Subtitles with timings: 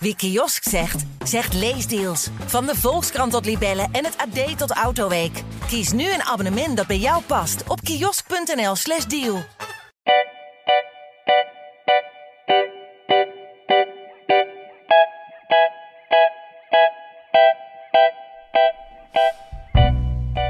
[0.00, 2.30] Wie kiosk zegt, zegt leesdeals.
[2.46, 5.42] Van de Volkskrant tot Libellen en het AD tot Autoweek.
[5.66, 9.38] Kies nu een abonnement dat bij jou past op kiosk.nl/slash deal.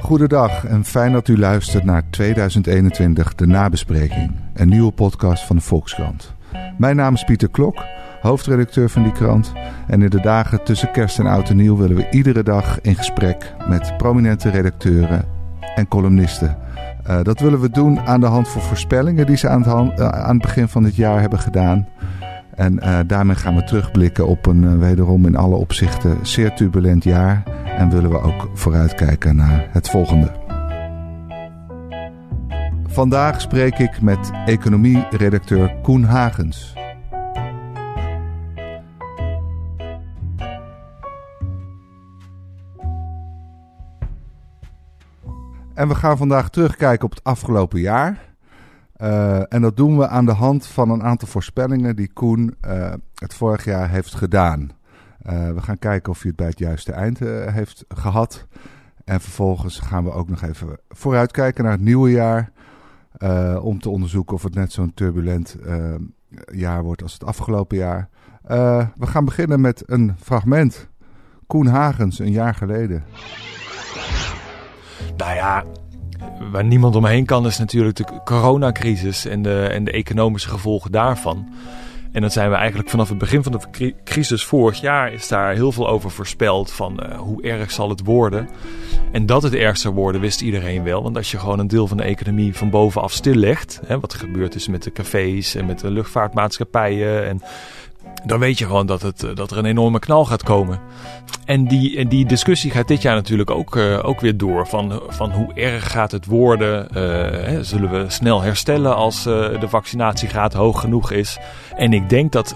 [0.02, 4.32] Goedendag en fijn dat u luistert naar 2021, de nabespreking.
[4.54, 6.34] Een nieuwe podcast van de Volkskrant.
[6.78, 7.84] Mijn naam is Pieter Klok,
[8.20, 9.52] hoofdredacteur van die krant.
[9.86, 12.96] En in de dagen tussen kerst en oud en nieuw willen we iedere dag in
[12.96, 15.24] gesprek met prominente redacteuren
[15.74, 16.56] en columnisten.
[17.08, 20.08] Uh, dat willen we doen aan de hand van voorspellingen die ze aan het, uh,
[20.08, 21.88] aan het begin van dit jaar hebben gedaan.
[22.54, 27.42] En uh, daarmee gaan we terugblikken op een wederom in alle opzichten zeer turbulent jaar.
[27.78, 30.30] En willen we ook vooruitkijken naar het volgende.
[32.86, 36.77] Vandaag spreek ik met economie-redacteur Koen Hagens.
[45.78, 48.18] En we gaan vandaag terugkijken op het afgelopen jaar.
[48.96, 52.92] Uh, en dat doen we aan de hand van een aantal voorspellingen die Koen uh,
[53.14, 54.60] het vorig jaar heeft gedaan.
[54.60, 57.18] Uh, we gaan kijken of hij het bij het juiste eind
[57.50, 58.46] heeft gehad.
[59.04, 62.50] En vervolgens gaan we ook nog even vooruitkijken naar het nieuwe jaar.
[63.60, 65.56] om te onderzoeken of het net zo'n turbulent
[66.52, 68.08] jaar wordt als het afgelopen jaar.
[68.96, 70.88] we gaan beginnen met een fragment.
[71.46, 73.04] Koen Hagens, een jaar geleden.
[75.18, 75.64] Nou ja,
[76.50, 81.48] waar niemand omheen kan is natuurlijk de coronacrisis en de, en de economische gevolgen daarvan.
[82.12, 85.54] En dat zijn we eigenlijk vanaf het begin van de crisis vorig jaar is daar
[85.54, 88.48] heel veel over voorspeld van uh, hoe erg zal het worden.
[89.12, 91.02] En dat het erg zou worden wist iedereen wel.
[91.02, 94.54] Want als je gewoon een deel van de economie van bovenaf stillegt, hè, wat gebeurd
[94.54, 97.42] is met de cafés en met de luchtvaartmaatschappijen en
[98.24, 100.80] dan weet je gewoon dat, het, eh, dat er een enorme knal gaat komen.
[101.44, 104.66] En die, en die discussie gaat dit jaar natuurlijk ook, uh, ook weer door.
[104.66, 106.88] Van, van hoe erg gaat het worden?
[106.96, 111.38] Uh, zullen we snel herstellen als de vaccinatiegraad hoog genoeg is?
[111.76, 112.54] En ik denk dat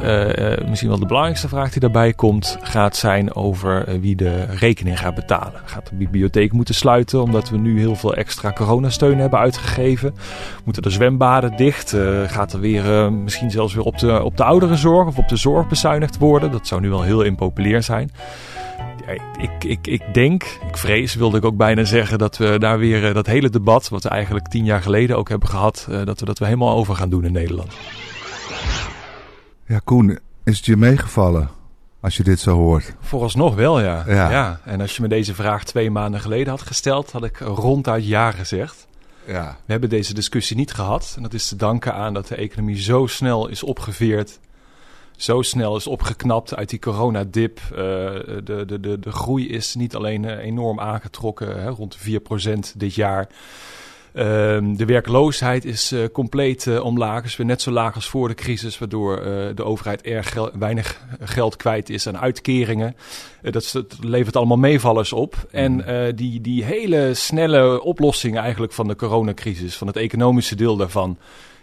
[0.68, 2.58] misschien wel de belangrijkste vraag die daarbij komt...
[2.62, 5.60] gaat zijn over wie de rekening gaat betalen.
[5.64, 10.14] Gaat de bibliotheek moeten sluiten omdat we nu heel veel extra coronasteun hebben uitgegeven?
[10.64, 11.96] Moeten de zwembaden dicht?
[12.26, 15.61] gaat er weer misschien zelfs weer op de, op de ouderenzorg of op de zorg
[15.68, 16.50] bezuinigd worden?
[16.50, 18.10] Dat zou nu wel heel impopulair zijn
[19.38, 23.08] ik, ik, ik denk, ik vrees, wilde ik ook bijna zeggen, dat we daar weer
[23.08, 26.20] uh, dat hele debat, wat we eigenlijk tien jaar geleden ook hebben gehad, uh, dat
[26.20, 27.72] we dat we helemaal over gaan doen in Nederland.
[29.66, 31.50] Ja, Koen, is het je meegevallen
[32.00, 32.94] als je dit zo hoort?
[33.00, 34.04] Vooralsnog wel, ja.
[34.06, 34.30] ja.
[34.30, 34.60] ja.
[34.64, 38.30] En als je me deze vraag twee maanden geleden had gesteld, had ik ronduit ja
[38.30, 38.86] gezegd.
[39.26, 39.56] Ja.
[39.64, 41.12] We hebben deze discussie niet gehad.
[41.16, 44.38] En dat is te danken aan dat de economie zo snel is opgeveerd
[45.22, 47.60] zo snel is opgeknapt uit die coronadip.
[47.70, 52.20] Uh, de, de, de, de groei is niet alleen uh, enorm aangetrokken, hè, rond de
[52.20, 53.28] 4% dit jaar.
[54.14, 54.24] Uh,
[54.76, 57.24] de werkloosheid is uh, compleet uh, omlaag.
[57.24, 59.22] Is weer net zo laag als voor de crisis, waardoor
[59.54, 62.96] de overheid erg gel weinig geld kwijt is aan uitkeringen.
[63.42, 65.46] Dat, dat, levert allemaal meevallers op.
[65.50, 65.84] En
[66.16, 71.18] die, die hele snelle oplossing eigenlijk van de coronacrisis, van het economische deel daarvan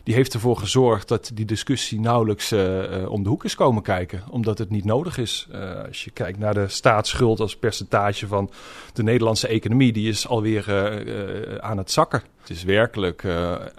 [0.09, 4.24] die heeft ervoor gezorgd dat die discussie nauwelijks uh, om de hoek is komen kijken.
[4.30, 5.47] Omdat het niet nodig is.
[5.52, 8.50] Uh, als je kijkt naar de staatsschuld als percentage van
[8.94, 12.22] de Nederlandse economie, die is alweer uh, aan het zakken.
[12.40, 13.24] Het is werkelijk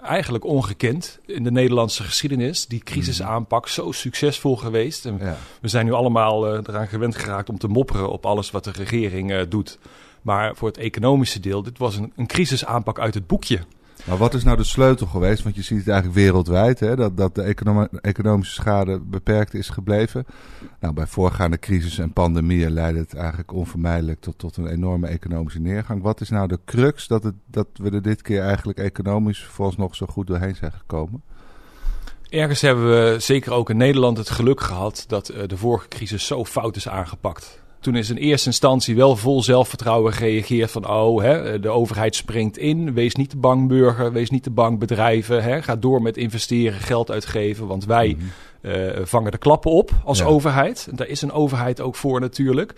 [0.01, 2.65] eigenlijk ongekend in de Nederlandse geschiedenis.
[2.65, 5.05] Die crisisaanpak zo succesvol geweest.
[5.05, 5.37] En ja.
[5.61, 9.47] We zijn nu allemaal eraan gewend geraakt om te mopperen op alles wat de regering
[9.47, 9.79] doet.
[10.21, 13.59] Maar voor het economische deel, dit was een, een crisisaanpak uit het boekje.
[14.05, 15.43] Maar wat is nou de sleutel geweest?
[15.43, 17.55] Want je ziet het eigenlijk wereldwijd, hè, dat, dat de
[18.01, 20.25] economische schade beperkt is gebleven.
[20.79, 25.59] Nou, bij voorgaande crisis en pandemieën leidde het eigenlijk onvermijdelijk tot, tot een enorme economische
[25.59, 26.01] neergang.
[26.01, 29.95] Wat is nou de crux dat, het, dat we er dit keer eigenlijk economisch nog
[29.95, 31.21] zo goed doorheen zijn gekomen?
[32.29, 36.25] Ergens hebben we zeker ook in Nederland het geluk gehad dat uh, de vorige crisis
[36.25, 37.61] zo fout is aangepakt.
[37.81, 40.89] Toen is in eerste instantie wel vol zelfvertrouwen gereageerd van...
[40.89, 44.79] oh, hè, de overheid springt in, wees niet te bang burger, wees niet te bang
[44.79, 45.43] bedrijven.
[45.43, 48.17] Hè, ga door met investeren, geld uitgeven, want wij
[48.61, 48.97] mm-hmm.
[48.97, 50.25] uh, vangen de klappen op als ja.
[50.25, 50.87] overheid.
[50.91, 52.73] Daar is een overheid ook voor natuurlijk.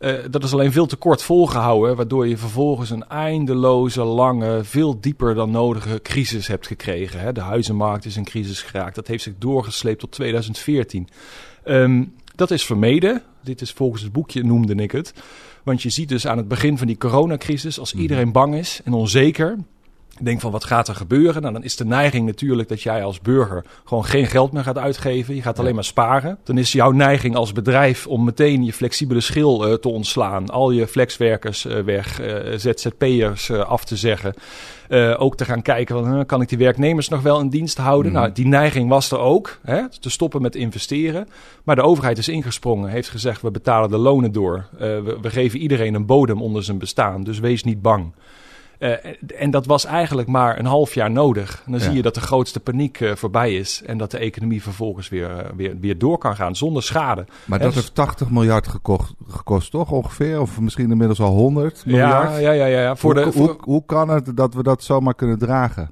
[0.00, 5.00] Uh, dat is alleen veel te kort volgehouden, waardoor je vervolgens een eindeloze, lange, veel
[5.00, 7.20] dieper dan nodige crisis hebt gekregen.
[7.20, 7.32] Hè.
[7.32, 8.94] De huizenmarkt is in crisis geraakt.
[8.94, 11.08] Dat heeft zich doorgesleept tot 2014.
[11.64, 13.22] Um, dat is vermeden.
[13.42, 15.12] Dit is volgens het boekje noemde ik het.
[15.62, 18.02] Want je ziet dus aan het begin van die coronacrisis, als mhm.
[18.02, 19.56] iedereen bang is en onzeker,
[20.24, 21.42] denk van wat gaat er gebeuren?
[21.42, 24.78] Nou, dan is de neiging natuurlijk dat jij als burger gewoon geen geld meer gaat
[24.78, 25.34] uitgeven.
[25.34, 26.38] Je gaat alleen maar sparen.
[26.44, 30.48] Dan is jouw neiging als bedrijf om meteen je flexibele schil uh, te ontslaan.
[30.50, 34.34] Al je flexwerkers uh, weg, uh, ZZP'ers af te zeggen.
[35.16, 38.12] ook te gaan kijken, van, kan ik die werknemers nog wel in dienst houden?
[38.12, 38.20] Mhm.
[38.20, 41.28] Nou, die neiging was er ook, hè, te stoppen met investeren.
[41.64, 44.66] Maar de overheid is ingesprongen, heeft gezegd, we betalen de lonen door.
[44.78, 48.12] We, we geven iedereen een bodem onder zijn bestaan, dus wees niet bang.
[48.78, 48.92] Uh,
[49.36, 51.62] en dat was eigenlijk maar een half jaar nodig.
[51.66, 53.82] En dan zie je dat de grootste paniek uh, voorbij is.
[53.86, 57.26] En dat de economie vervolgens weer, uh, weer, weer door kan gaan zonder schade.
[57.44, 60.40] Maar dat heeft 80 miljard gekocht, gekost, toch ongeveer?
[60.40, 62.30] Of misschien inmiddels al 100 miljard?
[62.30, 62.64] Ja, ja, ja.
[62.64, 62.96] ja, ja.
[62.96, 63.46] Voor hoe, de, voor...
[63.46, 65.90] Hoe, hoe kan het dat we dat zomaar kunnen dragen?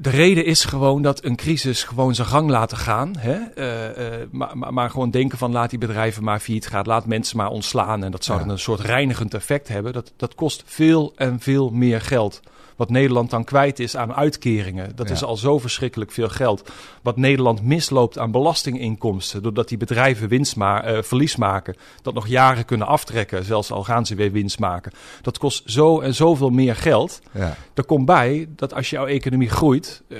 [0.00, 3.14] De reden is gewoon dat een crisis gewoon zijn gang laten gaan.
[3.18, 3.38] Hè?
[3.54, 6.86] Uh, uh, maar, maar, gewoon denken van laat die bedrijven maar failliet gaan.
[6.86, 8.04] Laat mensen maar ontslaan.
[8.04, 8.44] En dat zou ja.
[8.44, 9.92] dan een soort reinigend effect hebben.
[9.92, 12.40] Dat, dat kost veel en veel meer geld.
[12.78, 14.92] Wat Nederland dan kwijt is aan uitkeringen.
[14.96, 15.14] Dat ja.
[15.14, 16.70] is al zo verschrikkelijk veel geld.
[17.02, 19.42] Wat Nederland misloopt aan belastinginkomsten.
[19.42, 21.76] Doordat die bedrijven winst ma uh, verlies maken.
[22.02, 23.44] Dat nog jaren kunnen aftrekken.
[23.44, 24.92] Zelfs al gaan ze weer winst maken.
[25.22, 27.20] Dat kost zo en zoveel meer geld.
[27.32, 27.56] Ja.
[27.74, 30.02] Er komt bij dat als jouw economie groeit.
[30.08, 30.18] Uh,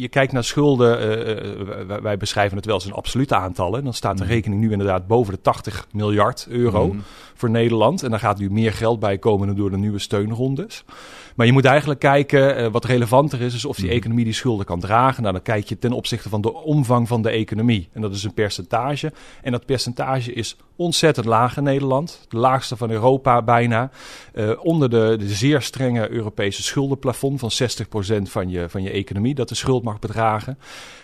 [0.00, 1.00] je kijkt naar schulden.
[1.88, 3.84] Uh, wij beschrijven het wel als een absolute aantallen.
[3.84, 4.30] Dan staat de Mm.
[4.30, 7.02] rekening nu inderdaad boven de 80 miljard euro Mm.
[7.34, 8.02] voor Nederland.
[8.02, 10.84] En daar gaat nu meer geld bij komen door de nieuwe steunrondes.
[11.34, 14.66] Maar je moet eigenlijk kijken, uh, wat relevanter is, is of die economie die schulden
[14.66, 15.22] kan dragen.
[15.22, 17.88] Nou, dan kijk je ten opzichte van de omvang van de economie.
[17.92, 19.12] En dat is een percentage.
[19.42, 22.26] En dat percentage is ontzettend laag in Nederland.
[22.28, 23.90] De laagste van Europa bijna.
[24.34, 27.50] Uh, onder de, de zeer strenge Europese schuldenplafond van
[28.20, 29.34] 60% van je, van je economie.
[29.34, 30.58] Dat de schuld mag bedragen.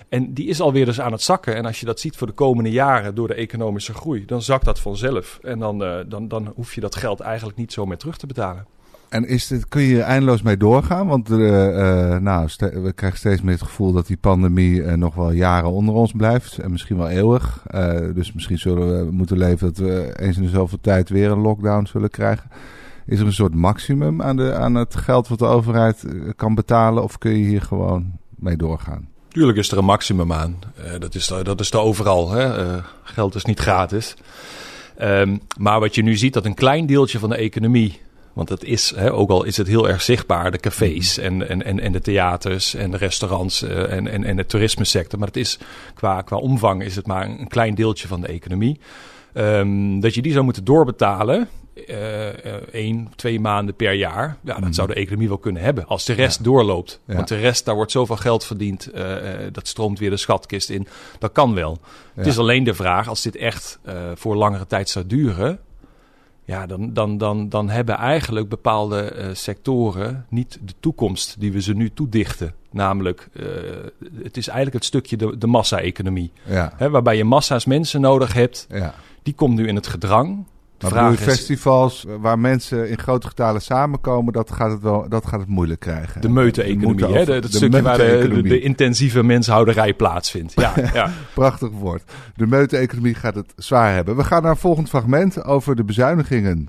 [0.09, 1.57] En die is alweer dus aan het zakken.
[1.57, 4.65] En als je dat ziet voor de komende jaren door de economische groei, dan zakt
[4.65, 5.39] dat vanzelf.
[5.43, 8.27] En dan, uh, dan, dan hoef je dat geld eigenlijk niet zo meer terug te
[8.27, 8.74] betalen.
[9.15, 11.07] En is dit, kun je eindeloos mee doorgaan?
[11.07, 15.15] Want uh, uh, nou, we krijgen steeds meer het gevoel dat die pandemie uh, nog
[15.15, 16.59] wel jaren onder ons blijft.
[16.59, 17.63] En misschien wel eeuwig.
[18.15, 21.39] dus misschien zullen we moeten leven dat we eens in de zoveel tijd weer een
[21.39, 22.51] lockdown zullen krijgen.
[23.07, 26.05] Is er een soort maximum aan, de, aan het geld wat de overheid
[26.37, 27.03] kan betalen?
[27.03, 29.09] Of kun je hier gewoon mee doorgaan?
[29.29, 30.59] Tuurlijk is er een maximum aan.
[30.99, 32.31] Dat, is dat is er overal.
[32.31, 32.79] Hè?
[33.03, 34.17] Geld is niet gratis.
[35.03, 38.03] Um, maar wat je nu ziet, dat een klein deeltje van de economie.
[38.35, 41.65] Want het is, hè, ook al is het heel erg zichtbaar, de cafés en, en,
[41.65, 45.19] en, en de theaters en de restaurants uh, en, en, en de toerismesector.
[45.19, 45.59] Maar het is,
[45.95, 48.81] qua, qua omvang is het maar een klein deeltje van de economie.
[49.35, 51.97] Um, dat je die zou moeten doorbetalen, uh,
[52.27, 52.33] uh,
[52.73, 54.37] één, twee maanden per jaar.
[54.45, 55.87] Ja, dat zou de economie wel kunnen hebben.
[55.87, 56.45] Als de rest ja.
[56.45, 57.01] doorloopt.
[57.07, 57.15] Ja.
[57.15, 58.91] Want de rest, daar wordt zoveel geld verdiend.
[58.95, 59.17] Uh,
[59.53, 60.87] dat stroomt weer de schatkist in.
[61.19, 61.79] Dat kan wel.
[61.81, 61.89] Ja.
[62.15, 63.79] Het is alleen de vraag, als dit echt
[64.15, 65.59] voor langere tijd zou duren.
[66.45, 71.75] Ja, dan, dan, dan, dan hebben eigenlijk bepaalde sectoren niet de toekomst die we ze
[71.75, 72.55] nu toedichten.
[72.71, 73.29] Namelijk,
[74.23, 76.33] het is eigenlijk het stukje de, de massa-economie.
[76.77, 78.67] Hè, waarbij je massa's mensen nodig hebt.
[79.23, 80.45] Die komt nu in het gedrang.
[80.81, 85.41] Maar vraag festivals waar mensen in grote getalen samenkomen, dat gaat het wel, dat gaat
[85.41, 86.21] het moeilijk krijgen.
[86.21, 87.41] De meute-economie, hè?
[87.41, 90.53] Dat stukje waar de, de, de, intensieve menshouderij plaatsvindt.
[90.55, 91.11] Ja, ja.
[91.35, 92.03] Prachtig woord.
[92.37, 94.17] De meute-economie gaat het zwaar hebben.
[94.17, 96.69] We gaan naar een volgend fragment over de bezuinigingen.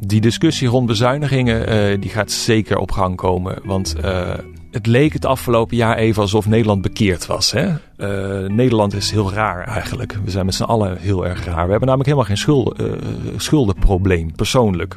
[0.00, 3.58] Die discussie rond bezuinigingen, uh, die gaat zeker op gang komen.
[3.64, 4.34] Want uh,
[4.72, 7.50] het leek het afgelopen jaar even alsof Nederland bekeerd was.
[7.50, 7.68] Hè?
[7.68, 10.18] Uh, Nederland is heel raar eigenlijk.
[10.24, 11.64] We zijn met z'n allen heel erg raar.
[11.64, 12.92] We hebben namelijk helemaal geen schuld, uh,
[13.36, 14.96] schuldenprobleem, persoonlijk.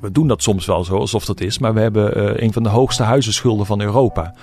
[0.00, 1.58] We doen dat soms wel zo, alsof dat is.
[1.58, 4.34] Maar we hebben uh, een van de hoogste huizenschulden van Europa.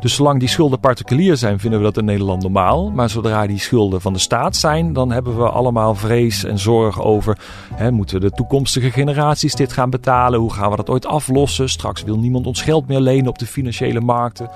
[0.00, 2.90] Dus zolang die schulden particulier zijn, vinden we dat in Nederland normaal.
[2.90, 7.02] Maar zodra die schulden van de staat zijn, dan hebben we allemaal vrees en zorg
[7.02, 7.38] over...
[7.74, 10.40] Hè, moeten de toekomstige generaties dit gaan betalen?
[10.40, 11.68] Hoe gaan we dat ooit aflossen?
[11.68, 14.50] Straks wil niemand ons geld meer lenen op de financiële markten.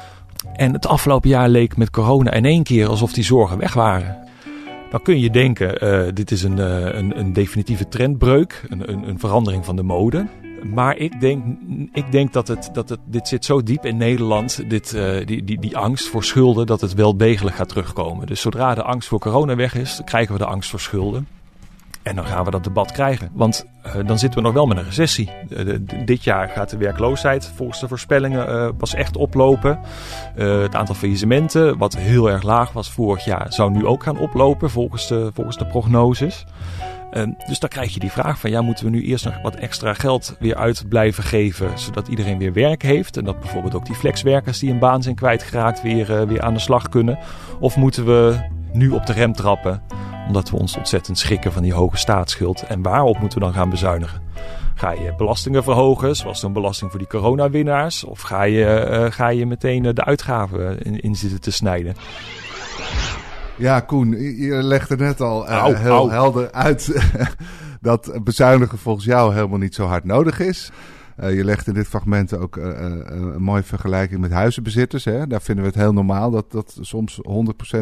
[0.52, 4.25] En het afgelopen jaar leek met corona in één keer alsof die zorgen weg waren.
[4.90, 9.08] Dan kun je denken, uh, dit is een, uh, een, een, definitieve trendbreuk, een, een,
[9.08, 10.26] een, verandering van de mode.
[10.74, 11.44] Maar ik denk,
[11.92, 15.44] ik denk dat, het, dat het, dit zit zo diep in Nederland, dit, uh, die,
[15.44, 18.26] die, die angst voor schulden, dat het wel degelijk gaat terugkomen.
[18.26, 21.26] Dus zodra de angst voor corona weg is, krijgen we de angst voor schulden.
[22.06, 23.30] En dan gaan we dat debat krijgen.
[23.32, 25.30] Want uh, dan zitten we nog wel met een recessie.
[25.48, 29.78] Uh, dit jaar gaat de werkloosheid volgens de voorspellingen uh, pas echt oplopen.
[30.34, 34.70] het aantal faillissementen, wat heel erg laag was vorig jaar, zou nu ook gaan oplopen
[34.70, 36.44] volgens de, volgens de prognoses.
[37.46, 39.94] dus dan krijg je die vraag van ja, moeten we nu eerst nog wat extra
[39.94, 43.16] geld weer uit blijven geven, zodat iedereen weer werk heeft.
[43.16, 46.60] En dat bijvoorbeeld ook die flexwerkers die een baan zijn kwijtgeraakt weer, weer aan de
[46.60, 47.18] slag kunnen.
[47.60, 48.36] Of moeten we
[48.72, 49.82] nu op de rem trappen
[50.26, 52.62] Omdat we ons ontzettend schrikken van die hoge staatsschuld.
[52.62, 54.21] En waarop moeten we dan gaan bezuinigen?
[54.75, 58.04] Ga je belastingen verhogen, zoals een belasting voor die coronawinnaars?
[58.04, 61.95] Of ga je, uh, ga je meteen de uitgaven in, in zitten te snijden?
[63.56, 67.11] Ja, Koen, je legde net al uh, heel helder uit
[67.80, 70.71] dat bezuinigen volgens jou helemaal niet zo hard nodig is.
[71.20, 72.64] Uh, je legt in dit fragment ook uh,
[73.04, 75.04] een mooie vergelijking met huizenbezitters.
[75.04, 75.26] Hè?
[75.26, 77.23] Daar vinden we het heel normaal dat, dat soms 100%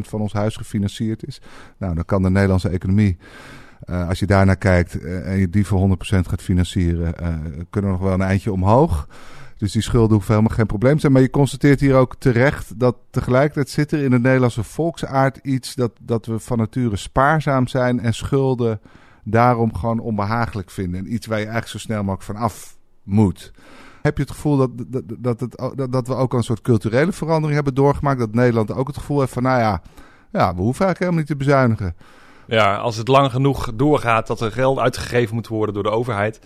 [0.00, 1.40] van ons huis gefinancierd is.
[1.78, 3.16] Nou, dan kan de Nederlandse economie,
[3.86, 7.14] als je daarnaar kijkt en je die voor 100% gaat financieren,
[7.70, 9.06] kunnen we nog wel een eindje omhoog.
[9.64, 11.12] Dus die schulden hoeven helemaal geen probleem te zijn.
[11.12, 15.74] Maar je constateert hier ook terecht dat tegelijkertijd zit er in de Nederlandse volksaard iets
[15.74, 18.80] dat, dat we van nature spaarzaam zijn en schulden
[19.22, 21.00] daarom gewoon onbehagelijk vinden.
[21.00, 22.73] En iets waar je eigenlijk zo snel mogelijk van af
[23.04, 23.52] moet.
[24.02, 24.70] Heb je het gevoel dat,
[25.18, 25.38] dat,
[25.76, 28.18] dat, dat, we ook een soort culturele verandering hebben doorgemaakt?
[28.18, 29.82] Dat Nederland ook het gevoel heeft van, nou ja,
[30.32, 31.96] ja we hoeven eigenlijk helemaal niet te bezuinigen.
[32.46, 36.40] Ja, als het lang genoeg doorgaat dat er geld uitgegeven moet worden door de overheid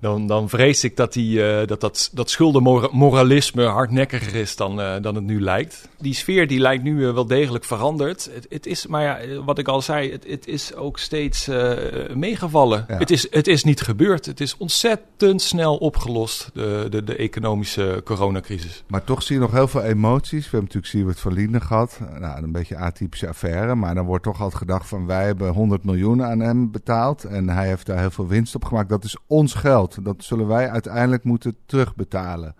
[0.00, 4.94] dan, dan vrees ik dat, die, uh, dat, dat, dat schuldenmoralisme hardnekkiger is dan, uh,
[5.00, 5.88] dan het nu lijkt.
[6.00, 8.30] Die sfeer die lijkt nu uh, wel degelijk veranderd.
[8.32, 11.48] Het, het, is, maar ja, wat ik al zei, het, het is ook steeds
[12.14, 12.84] meegevallen.
[12.88, 12.96] Ja.
[12.98, 14.26] Het, is, het is niet gebeurd.
[14.26, 18.84] Het is ontzettend snel opgelost, de, de, de economische coronacrisis.
[18.86, 20.44] Maar toch zie je nog heel veel emoties.
[20.44, 22.00] We hebben natuurlijk Siewert van Linden gehad.
[22.18, 23.74] Nou, een beetje atypische affaire.
[23.74, 27.24] Maar dan wordt toch altijd gedacht van wij hebben 100 miljoen aan hem betaald.
[27.24, 28.88] En hij heeft daar heel veel winst op gemaakt.
[28.88, 29.95] Dat is ons geld.
[30.04, 32.54] Dat zullen wij uiteindelijk moeten terugbetalen.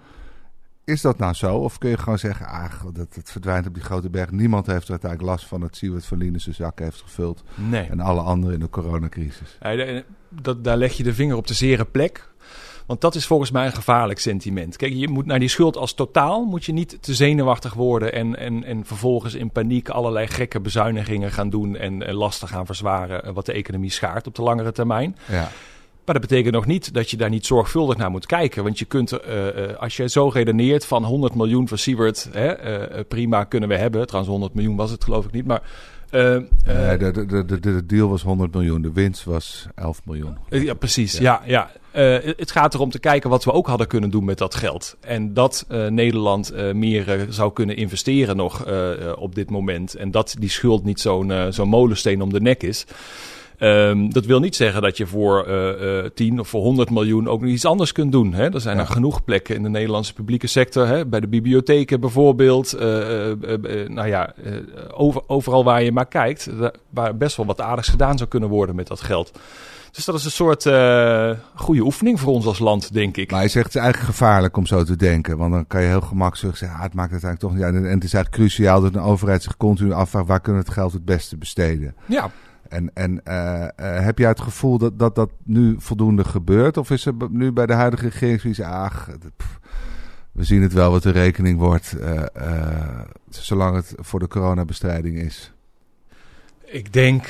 [0.84, 1.56] Is dat nou zo?
[1.56, 4.30] Of kun je gewoon zeggen, ah, dat het verdwijnt op die grote berg.
[4.30, 7.42] Niemand heeft er uiteindelijk last van dat Siewert van Lienen zijn zak heeft gevuld.
[7.54, 7.86] Nee.
[7.86, 9.58] En alle anderen in de coronacrisis.
[9.60, 12.28] Ja, dat, daar leg je de vinger op de zere plek.
[12.86, 14.76] Want dat is volgens mij een gevaarlijk sentiment.
[14.76, 18.36] Kijk, je moet naar die schuld als totaal moet je niet te zenuwachtig worden en,
[18.36, 23.34] en, en vervolgens in paniek allerlei gekke bezuinigingen gaan doen en, en lasten gaan verzwaren
[23.34, 25.16] wat de economie schaart op de langere termijn.
[25.28, 25.48] Ja.
[26.06, 28.62] Maar dat betekent nog niet dat je daar niet zorgvuldig naar moet kijken.
[28.62, 29.18] Want je kunt, uh,
[29.78, 34.06] als je zo redeneert van 100 miljoen voor Siewert, hè, uh, prima kunnen we hebben.
[34.06, 35.46] Trouwens, 100 miljoen was het geloof ik niet.
[35.46, 35.62] Maar
[36.10, 40.36] nee, de, de, de, de, deal was 100 miljoen, de winst was 11 miljoen.
[40.48, 41.18] Ja, precies.
[41.18, 41.70] Ja, ja.
[41.92, 42.20] ja.
[42.36, 44.96] het gaat erom te kijken wat we ook hadden kunnen doen met dat geld.
[45.00, 48.66] En dat Nederland meer zou kunnen investeren nog
[49.16, 49.94] op dit moment.
[49.94, 52.86] En dat die schuld niet zo'n zo'n molensteen om de nek is.
[53.58, 57.28] Um, dat wil niet zeggen dat je voor uh, uh, 10 of voor 100 miljoen
[57.28, 58.34] ook nog iets anders kunt doen.
[58.34, 58.52] Hè?
[58.52, 58.82] Er zijn ja.
[58.82, 60.86] er genoeg plekken in de Nederlandse publieke sector.
[60.86, 61.06] Hè?
[61.06, 62.74] Bij de bibliotheken bijvoorbeeld.
[62.74, 62.80] Uh,
[63.86, 64.34] nou ja,
[64.94, 66.50] over, overal waar je maar kijkt.
[66.90, 69.32] Waar best wel wat aardigs gedaan zou kunnen worden met dat geld.
[69.96, 73.30] Dus dat is een soort uh, goede oefening voor ons als land, denk ik.
[73.30, 75.36] Maar je zegt het is eigenlijk gevaarlijk om zo te denken.
[75.36, 77.74] Want dan kan je heel gemakkelijk zeggen, ah, het maakt het eigenlijk toch niet uit.
[77.74, 80.26] En het is eigenlijk cruciaal dat een overheid zich continu afvraagt...
[80.26, 81.94] waar kunnen we het geld het beste besteden?
[82.06, 82.30] Ja.
[82.68, 86.76] En, en uh, uh, heb jij het gevoel dat, dat dat nu voldoende gebeurt?
[86.76, 89.08] Of is er nu bij de huidige regering zoiets, ach,
[90.32, 92.22] we zien het wel wat de rekening wordt, uh,
[93.28, 95.52] zolang het voor de coronabestrijding is?
[96.64, 97.28] Ik denk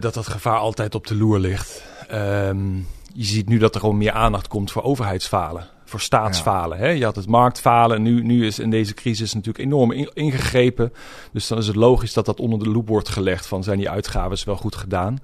[0.00, 1.84] dat dat gevaar altijd op de loer ligt.
[2.12, 6.78] Um, je ziet nu dat er gewoon meer aandacht komt voor overheidsfalen voor staatsfalen.
[6.78, 6.88] Hè?
[6.88, 8.02] Je had het marktfalen.
[8.02, 10.92] Nu, nu is in deze crisis natuurlijk enorm ingegrepen.
[11.32, 13.90] Dus dan is het logisch dat dat onder de loep wordt gelegd van zijn die
[13.90, 15.18] uitgaven wel goed gedaan.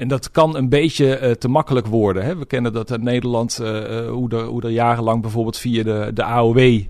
[0.00, 2.24] En dat kan een beetje uh, te makkelijk worden.
[2.24, 2.36] Hè?
[2.36, 3.66] We kennen dat in Nederland, uh,
[4.08, 6.84] hoe, er, hoe er jarenlang bijvoorbeeld via de, de AOW uh,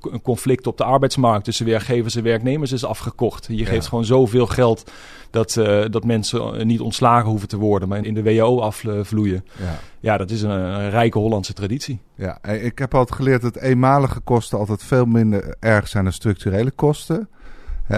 [0.00, 3.46] een conflict op de arbeidsmarkt tussen werkgevers en werknemers is afgekocht.
[3.50, 4.90] Je geeft gewoon zoveel geld
[5.30, 5.52] dat,
[5.90, 9.44] dat mensen niet ontslagen hoeven te worden, maar in de WO afvloeien.
[9.58, 9.78] Ja.
[10.00, 12.00] ja, dat is een, een, rijke Hollandse traditie.
[12.14, 16.70] Ja, ik heb altijd geleerd dat eenmalige kosten altijd veel minder erg zijn dan structurele
[16.70, 17.28] kosten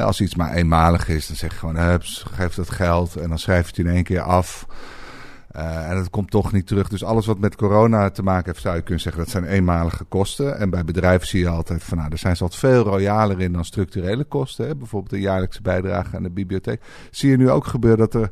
[0.00, 3.38] als iets maar eenmalig is, dan zeg je gewoon, hups, geef dat geld en dan
[3.38, 4.66] schrijf je het in één keer af.
[5.56, 6.88] Uh, en dat komt toch niet terug.
[6.88, 10.04] Dus alles wat met corona te maken heeft, zou je kunnen zeggen, dat zijn eenmalige
[10.04, 10.58] kosten.
[10.58, 13.52] En bij bedrijven zie je altijd van, nou, daar zijn ze altijd veel royaler in
[13.52, 14.66] dan structurele kosten.
[14.66, 14.76] Hè?
[14.76, 16.82] Bijvoorbeeld de jaarlijkse bijdrage aan de bibliotheek.
[17.11, 18.30] Zie je nu ook gebeuren dat er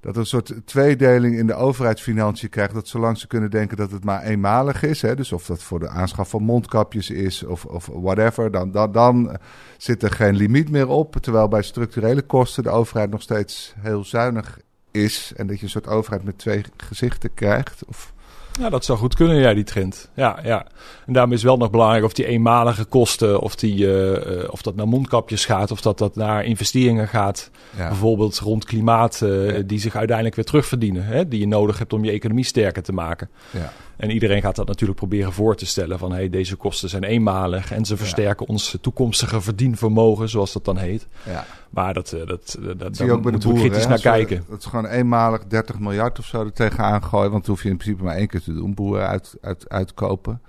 [0.00, 2.74] dat een soort tweedeling in de overheidsfinanciën krijgt.
[2.74, 5.78] Dat zolang ze kunnen denken dat het maar eenmalig is, hè, dus of dat voor
[5.78, 9.36] de aanschaf van mondkapjes is of, of whatever, dan, dan, dan
[9.76, 11.16] zit er geen limiet meer op.
[11.16, 14.58] Terwijl bij structurele kosten de overheid nog steeds heel zuinig
[14.90, 15.32] is.
[15.36, 17.84] En dat je een soort overheid met twee gezichten krijgt.
[17.84, 18.12] Of...
[18.58, 20.08] Ja, dat zou goed kunnen, ja, die trend.
[20.14, 20.66] Ja, ja.
[21.06, 24.76] En daarom is wel nog belangrijk of die eenmalige kosten, of, die, uh, of dat
[24.76, 27.50] naar mondkapjes gaat, of dat dat naar investeringen gaat.
[27.76, 27.88] Ja.
[27.88, 29.62] Bijvoorbeeld rond klimaat, uh, ja.
[29.62, 31.04] die zich uiteindelijk weer terugverdienen.
[31.04, 33.28] Hè, die je nodig hebt om je economie sterker te maken.
[33.50, 33.72] Ja.
[33.98, 37.72] En iedereen gaat dat natuurlijk proberen voor te stellen van hey, deze kosten zijn eenmalig
[37.72, 41.06] en ze versterken ons toekomstige verdienvermogen, zoals dat dan heet.
[41.26, 41.46] Ja.
[41.70, 44.44] Maar dat, dat, dat, dat zie je ook bij de boeren, kritisch naar kijken.
[44.50, 47.70] Het is gewoon eenmalig 30 miljard of zo er tegenaan gooien, want dat hoef je
[47.70, 50.40] in principe maar één keer te doen, boeren uit, uit, uitkopen.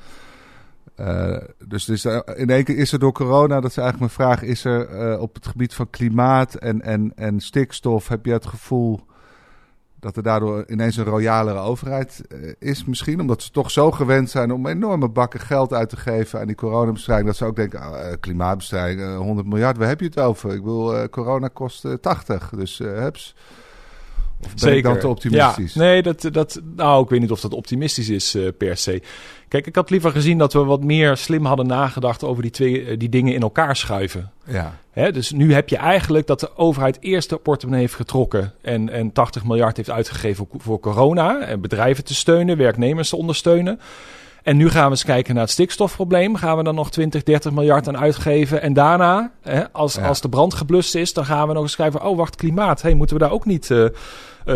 [0.99, 1.37] Uh,
[1.67, 4.65] dus, dus in één keer is er door corona, dat is eigenlijk mijn vraag, is
[4.65, 9.07] er uh, op het gebied van klimaat en, en, en stikstof, heb je het gevoel
[9.99, 13.19] dat er daardoor ineens een royalere overheid uh, is misschien?
[13.19, 16.55] Omdat ze toch zo gewend zijn om enorme bakken geld uit te geven aan die
[16.55, 17.27] coronabestrijding.
[17.27, 20.53] Dat ze ook denken, uh, klimaatbestrijding, 100 miljard, waar heb je het over?
[20.53, 23.35] Ik wil, corona kost 80, dus heps.
[24.45, 24.77] Of ben Zeker.
[24.77, 25.73] ik dan te optimistisch?
[25.73, 29.01] Ja, nee, dat, dat, nou, ik weet niet of dat optimistisch is per se.
[29.49, 32.85] Kijk, ik had liever gezien dat we wat meer slim hadden nagedacht over die, twee,
[32.85, 34.31] eh, die dingen in elkaar schuiven.
[34.45, 34.77] Ja.
[34.91, 38.89] Hè, dus nu heb je eigenlijk dat de overheid eerst de portemonnee heeft getrokken en,
[38.89, 41.41] en 80 miljard heeft uitgegeven voor corona.
[41.41, 43.79] En bedrijven te steunen, werknemers te ondersteunen.
[44.43, 46.35] En nu gaan we eens kijken naar het stikstofprobleem.
[46.35, 48.61] Gaan we dan nog 20, 30 miljard aan uitgeven.
[48.61, 52.05] En daarna, hè, als, als de brand geblust is, dan gaan we nog eens kijken:
[52.05, 52.81] oh, wacht, klimaat.
[52.81, 53.69] Hey, moeten we daar ook niet.
[53.69, 53.89] Uh, uh,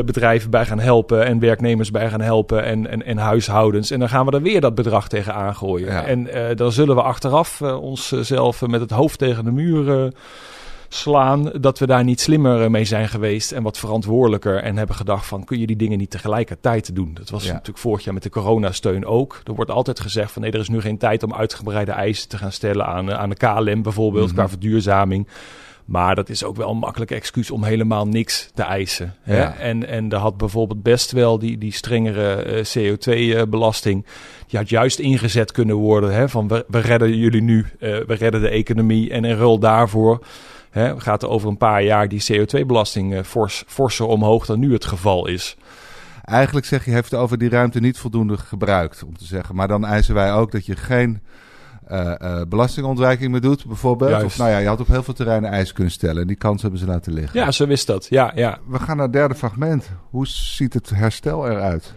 [0.06, 3.92] bedrijven bij gaan helpen en werknemers bij gaan helpen en, en, en huishoudens.
[3.92, 6.06] En dan gaan we er weer dat bedrag tegen aangooien.
[6.06, 10.12] En uh, dan zullen we achteraf uh, onszelf met het hoofd tegen de muur
[10.94, 15.26] slaan dat we daar niet slimmer mee zijn geweest en wat verantwoordelijker en hebben gedacht
[15.26, 17.14] van kun je die dingen niet tegelijkertijd doen.
[17.14, 19.42] Dat was natuurlijk vorig jaar met de coronasteun ook.
[19.44, 22.38] Er wordt altijd gezegd van nee, er is nu geen tijd om uitgebreide eisen te
[22.38, 25.28] gaan stellen aan, aan de KLM bijvoorbeeld mm qua verduurzaming.
[25.86, 29.16] Maar dat is ook wel een makkelijk excuus om helemaal niks te eisen.
[29.22, 29.42] Hè?
[29.44, 34.06] En, en er had bijvoorbeeld best wel die, die strengere eh, CO2-belasting.
[34.48, 36.14] die had juist ingezet kunnen worden.
[36.14, 36.30] Hè?
[36.30, 39.12] Van we, we redden jullie nu, uh, we redden de economie.
[39.12, 40.26] En in rul daarvoor
[40.70, 44.74] hè, gaat er over een paar jaar die CO2-belasting uh, fors, forser omhoog dan nu
[44.74, 45.58] het geval is.
[46.24, 49.56] Eigenlijk zeg je, heeft over die ruimte niet voldoende gebruikt, om te zeggen.
[49.56, 51.22] Maar dan eisen wij ook dat je geen
[51.92, 54.24] uh, uh, belastingontwijking meer doet, bijvoorbeeld.
[54.24, 56.22] Of nou ja, je had op heel veel terreinen eisen kunnen stellen.
[56.22, 57.40] En die kans hebben ze laten liggen.
[57.40, 58.08] Ja, zo wist dat.
[58.10, 58.60] Ja, ja.
[58.68, 59.90] We gaan naar het derde fragment.
[60.10, 61.94] Hoe ziet het herstel eruit?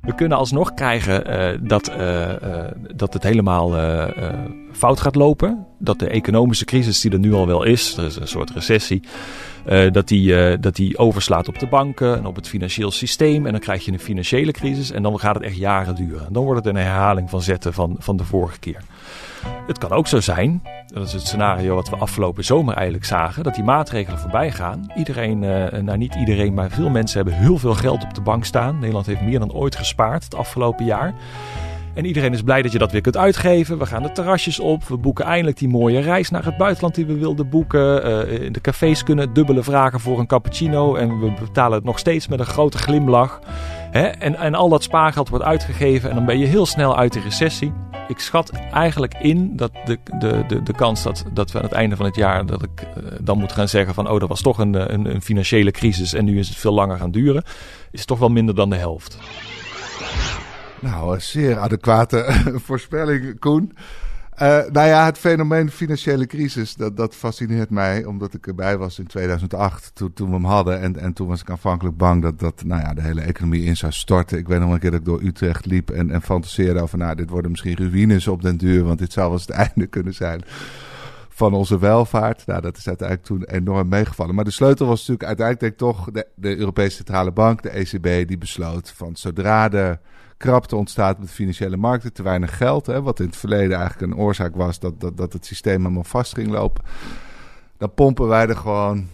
[0.00, 3.70] We kunnen alsnog krijgen uh, dat, uh, uh, dat het helemaal
[4.72, 5.66] fout gaat lopen.
[5.78, 9.02] Dat de economische crisis die er nu al wel is, er is een soort recessie,
[9.66, 13.46] uh, dat, die, uh, dat die overslaat op de banken en op het financieel systeem.
[13.46, 16.26] En dan krijg je een financiële crisis en dan gaat het echt jaren duren.
[16.26, 18.80] En dan wordt het een herhaling van zetten van, van de vorige keer.
[19.66, 23.42] Het kan ook zo zijn, dat is het scenario wat we afgelopen zomer eigenlijk zagen,
[23.42, 24.92] dat die maatregelen voorbij gaan.
[24.96, 28.44] Iedereen, uh, nou niet iedereen, maar veel mensen hebben heel veel geld op de bank
[28.44, 28.78] staan.
[28.78, 31.14] Nederland heeft meer dan ooit gespaard het afgelopen jaar.
[31.94, 33.78] En iedereen is blij dat je dat weer kunt uitgeven.
[33.78, 34.84] We gaan de terrasjes op.
[34.84, 37.96] We boeken eindelijk die mooie reis naar het buitenland die we wilden boeken.
[37.96, 40.94] Uh, de cafés kunnen dubbele vragen voor een cappuccino.
[40.94, 43.40] En we betalen het nog steeds met een grote glimlach.
[43.90, 44.06] Hè?
[44.06, 46.10] En, en al dat spaargeld wordt uitgegeven.
[46.10, 47.72] En dan ben je heel snel uit de recessie.
[48.08, 51.72] Ik schat eigenlijk in dat de, de, de, de kans dat, dat we aan het
[51.72, 52.46] einde van het jaar.
[52.46, 54.08] dat ik uh, dan moet gaan zeggen van.
[54.08, 56.14] oh, dat was toch een, een, een financiële crisis.
[56.14, 57.44] en nu is het veel langer gaan duren.
[57.90, 59.18] is toch wel minder dan de helft.
[60.84, 62.26] Nou, een zeer adequate
[62.66, 63.72] voorspelling, Koen.
[64.42, 68.98] Uh, nou ja, het fenomeen financiële crisis, dat, dat fascineert mij, omdat ik erbij was
[68.98, 70.80] in 2008, toen, toen we hem hadden.
[70.80, 73.76] En, en toen was ik aanvankelijk bang dat, dat nou ja, de hele economie in
[73.76, 74.38] zou storten.
[74.38, 77.14] Ik weet nog een keer dat ik door Utrecht liep en, en fantaseerde over, nou,
[77.14, 80.14] dit worden misschien ruïnes op den duur, want dit zou wel eens het einde kunnen
[80.14, 80.42] zijn
[81.28, 82.46] van onze welvaart.
[82.46, 84.34] Nou, dat is uiteindelijk toen enorm meegevallen.
[84.34, 88.28] Maar de sleutel was natuurlijk uiteindelijk denk toch de, de Europese Centrale Bank, de ECB,
[88.28, 89.98] die besloot van zodra de
[90.44, 92.86] krapte ontstaat met financiële markten, te weinig geld.
[92.86, 96.04] Hè, wat in het verleden eigenlijk een oorzaak was dat, dat, dat het systeem helemaal
[96.04, 96.84] vast ging lopen.
[97.78, 99.06] Dan pompen wij er gewoon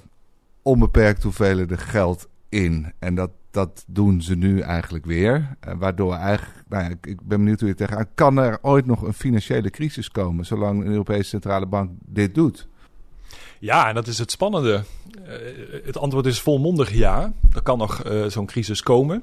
[0.62, 2.93] onbeperkt hoeveelheden geld in.
[2.99, 5.57] En dat, dat doen ze nu eigenlijk weer.
[5.69, 8.14] Uh, waardoor eigenlijk, nou ik, ben benieuwd hoe je tegenaan.
[8.14, 12.69] Kan er ooit nog een financiële crisis komen, zolang een Europese Centrale Bank dit doet?
[13.59, 14.83] Ja, en dat is het spannende.
[15.27, 17.33] Uh, het antwoord is volmondig ja.
[17.55, 19.23] Er kan nog uh, zo'n crisis komen.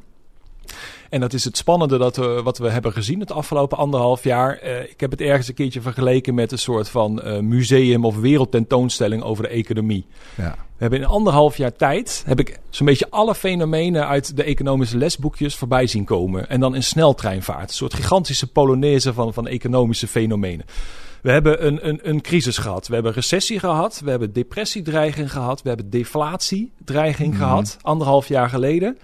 [1.10, 4.60] En dat is het spannende dat we, wat we hebben gezien het afgelopen anderhalf jaar.
[4.64, 8.16] Uh, ik heb het ergens een keertje vergeleken met een soort van uh, museum of
[8.16, 10.06] wereldtentoonstelling over de economie.
[10.36, 10.56] Ja.
[10.78, 14.98] We hebben in anderhalf jaar tijd, heb ik zo'n beetje alle fenomenen uit de economische
[14.98, 16.50] lesboekjes voorbij zien komen.
[16.50, 17.70] En dan in sneltreinvaart.
[17.70, 20.66] Een soort gigantische polonaise van, van economische fenomenen.
[21.22, 22.88] We hebben een, een, een crisis gehad.
[22.88, 24.02] We hebben recessie gehad.
[24.04, 25.62] We hebben depressiedreiging gehad.
[25.62, 27.78] We hebben deflatiedreiging mm gehad.
[27.82, 28.98] Anderhalf jaar geleden.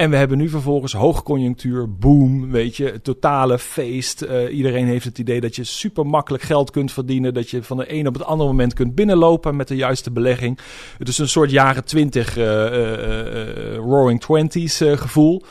[0.00, 4.22] En we hebben nu vervolgens hoogconjunctuur, boom, weet je, totale feest.
[4.22, 7.34] Uh, iedereen heeft het idee dat je super makkelijk geld kunt verdienen.
[7.34, 10.58] Dat je van de een op het andere moment kunt binnenlopen met de juiste belegging.
[10.98, 15.42] Het is een soort jaren twintig uh, uh, roaring twenties gevoel.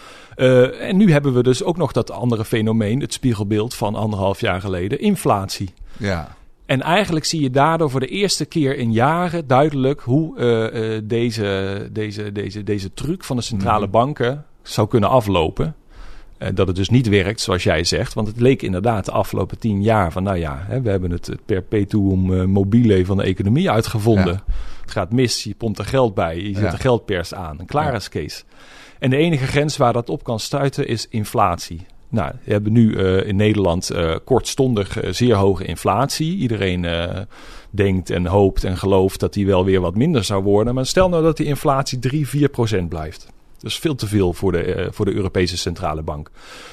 [0.79, 4.61] en nu hebben we dus ook nog dat andere fenomeen, het spiegelbeeld van anderhalf jaar
[4.61, 5.73] geleden, inflatie.
[5.97, 6.37] Ja.
[6.69, 11.01] En eigenlijk zie je daardoor voor de eerste keer in jaren duidelijk hoe uh, uh,
[11.03, 13.91] deze, deze, deze, deze truc van de centrale mhm.
[13.91, 15.75] banken zou kunnen aflopen.
[16.39, 18.13] Uh, dat het dus niet werkt, zoals jij zegt.
[18.13, 21.27] Want het leek inderdaad de afgelopen tien jaar van, nou ja, hè, we hebben het,
[21.27, 24.41] het perpetuum mobile van de economie uitgevonden.
[24.81, 27.59] Het gaat mis, je pompt er geld bij, je zet er geldpers aan.
[27.59, 28.45] Een klaar is Kees.
[28.99, 31.85] En de enige grens waar dat op kan stuiten is inflatie.
[32.09, 36.37] Nou, we hebben nu uh, in Nederland uh, kortstondig uh, zeer hoge inflatie.
[36.37, 36.87] Iedereen
[37.69, 40.73] denkt en hoopt en gelooft dat die wel weer wat minder zou worden.
[40.73, 43.27] Maar stel nou dat die inflatie 3, 4 procent blijft.
[43.59, 46.31] Dat is veel te veel voor de, voor de Europese Centrale Bank.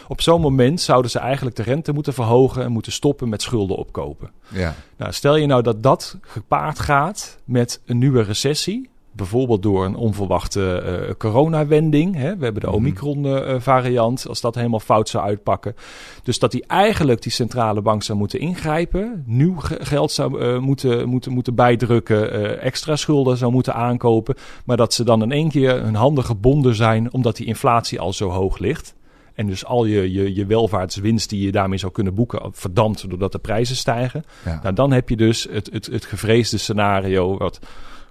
[0.08, 3.76] Op zo'n moment zouden ze eigenlijk de rente moeten verhogen en moeten stoppen met schulden
[3.76, 4.30] opkopen.
[4.48, 4.74] Ja.
[4.96, 9.96] Nou, stel je nou dat dat gepaard gaat met een nieuwe recessie bijvoorbeeld door een
[9.96, 12.14] onverwachte uh, coronawending.
[12.14, 12.36] Hè?
[12.36, 12.76] We hebben de mhm.
[12.76, 15.74] Omicron-variant, als dat helemaal fout zou uitpakken.
[16.22, 21.08] Dus dat die eigenlijk die centrale bank zou moeten ingrijpen, nieuw geld zou uh, moeten,
[21.08, 24.34] moeten, moeten bijdrukken, extra schulden zou moeten aankopen.
[24.64, 28.12] Maar dat ze dan in één keer hun handen gebonden zijn, omdat die inflatie al
[28.12, 28.94] zo hoog ligt.
[29.36, 33.32] En dus al je, je, je welvaartswinst die je daarmee zou kunnen boeken, verdampt doordat
[33.32, 34.24] de prijzen stijgen.
[34.44, 34.60] Ja.
[34.62, 37.58] Nou, dan heb je dus het, het, het gevreesde scenario, wat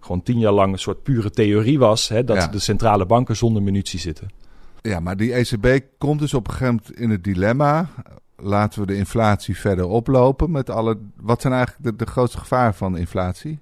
[0.06, 2.08] gewoon tien jaar lang een soort pure theorie was.
[2.08, 4.30] Hè, dat de centrale banken zonder munitie zitten.
[4.82, 7.90] Ja, maar die ECB komt dus op een gegeven moment in het dilemma.
[8.38, 10.98] Laten we de inflatie verder oplopen met alle.
[11.16, 13.60] Wat zijn eigenlijk de, de grootste gevaren van inflatie?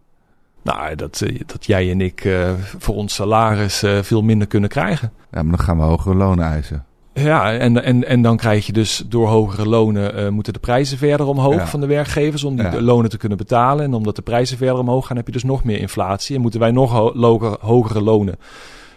[0.62, 4.70] Nou, dat, eh, dat jij en ik uh, voor ons salaris uh, veel minder kunnen
[4.70, 5.12] krijgen.
[5.32, 6.86] Ja, maar dan gaan we hogere lonen eisen.
[7.14, 10.98] Ja, en, en, en dan krijg je dus door hogere lonen uh, moeten de prijzen
[10.98, 12.82] verder omhoog van de werkgevers om die ja.
[12.82, 13.86] lonen te kunnen betalen.
[13.86, 16.60] En omdat de prijzen verder omhoog gaan, heb je dus nog meer inflatie en moeten
[16.60, 18.36] wij nog ho hogere lonen.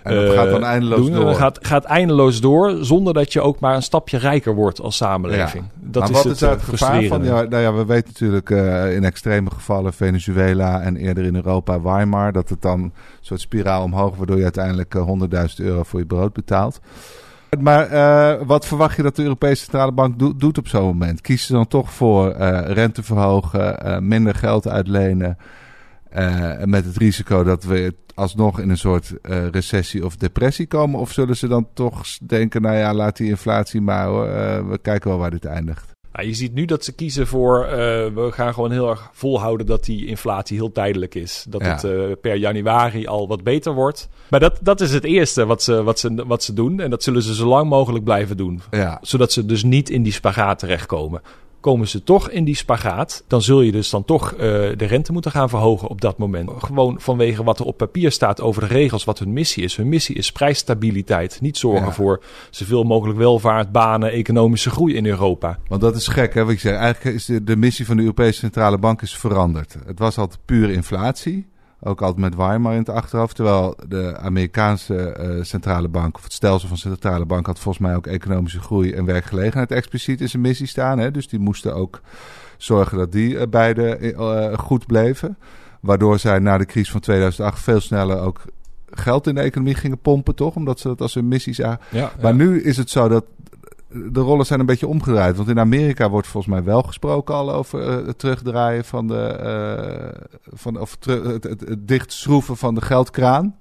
[0.02, 1.14] En dat gaat dan eindeloos doen.
[1.14, 1.24] door.
[1.24, 4.96] Dat gaat, gaat eindeloos door, zonder dat je ook maar een stapje rijker wordt als
[4.96, 5.64] samenleving.
[5.64, 5.90] Ja.
[5.90, 7.24] Dat maar is wat het, is het gevaar van?
[7.24, 11.81] Ja, nou ja, we weten natuurlijk uh, in extreme gevallen Venezuela en eerder in Europa
[11.81, 15.09] Weimar, dat het dan een soort spiraal omhoog, waardoor je uiteindelijk uh,
[15.48, 16.81] 100.000 euro voor je brood betaalt.
[17.61, 21.21] Maar uh, wat verwacht je dat de Europese Centrale Bank do doet op zo'n moment?
[21.21, 25.38] Kiezen ze dan toch voor uh, rente verhogen, uh, minder geld uitlenen...
[26.64, 29.12] met het risico dat we alsnog in een soort
[29.51, 31.01] recessie of depressie komen?
[31.01, 34.12] Of zullen ze dan toch denken, nou ja, laat die inflatie maar
[34.69, 35.95] we kijken wel waar dit eindigt.
[36.16, 39.66] Nou, je ziet nu dat ze kiezen voor, uh, we gaan gewoon heel erg volhouden
[39.66, 41.44] dat die inflatie heel tijdelijk is.
[41.48, 44.09] Dat het uh, per januari al wat beter wordt.
[44.31, 46.81] Maar dat, dat is het eerste wat ze, wat, ze, wat ze doen.
[46.81, 48.62] En dat zullen ze zo lang mogelijk blijven doen.
[48.70, 48.98] Ja.
[49.02, 51.22] Zodat ze dus niet in die spagaat terechtkomen
[51.66, 54.38] komen ze toch in die spagaat, dan zul je dus dan toch uh,
[54.76, 56.50] de rente moeten gaan verhogen op dat moment.
[56.59, 59.76] Gewoon vanwege wat er op papier staat over de regels, wat hun missie is.
[59.76, 61.92] Hun missie is prijsstabiliteit, niet zorgen ja.
[61.92, 65.59] voor zoveel mogelijk welvaart, banen, economische groei in Europa.
[65.68, 66.44] Want dat is gek, hè?
[66.44, 69.76] Wat ik zeg, eigenlijk is de, de missie van de Europese Centrale Bank is veranderd.
[69.87, 71.46] Het was altijd puur inflatie.
[71.81, 73.35] Ook altijd met Weimar in het achterhoofd.
[73.35, 77.97] Terwijl de Amerikaanse uh, centrale bank, of het stelsel van centrale bank, had volgens mij
[77.97, 80.99] ook economische groei en werkgelegenheid expliciet in zijn missie staan.
[80.99, 81.11] Hè?
[81.11, 82.01] Dus die moesten ook
[82.57, 85.39] zorgen dat die uh, beide uh, goed bleven.
[85.81, 88.43] Waardoor zij na de crisis van 2008 veel sneller ook
[88.91, 90.55] geld in de economie gingen pompen, toch?
[90.55, 91.81] Omdat ze dat als hun missie zagen.
[91.91, 93.25] Ja, maar nu is het zo dat
[93.88, 95.37] de rollen zijn een beetje omgedraaid.
[95.37, 99.38] Want in Amerika wordt volgens mij wel gesproken al over uh, het terugdraaien van de.
[99.42, 103.57] Uh, van, of het, het, dichtschroeven van de geldkraan.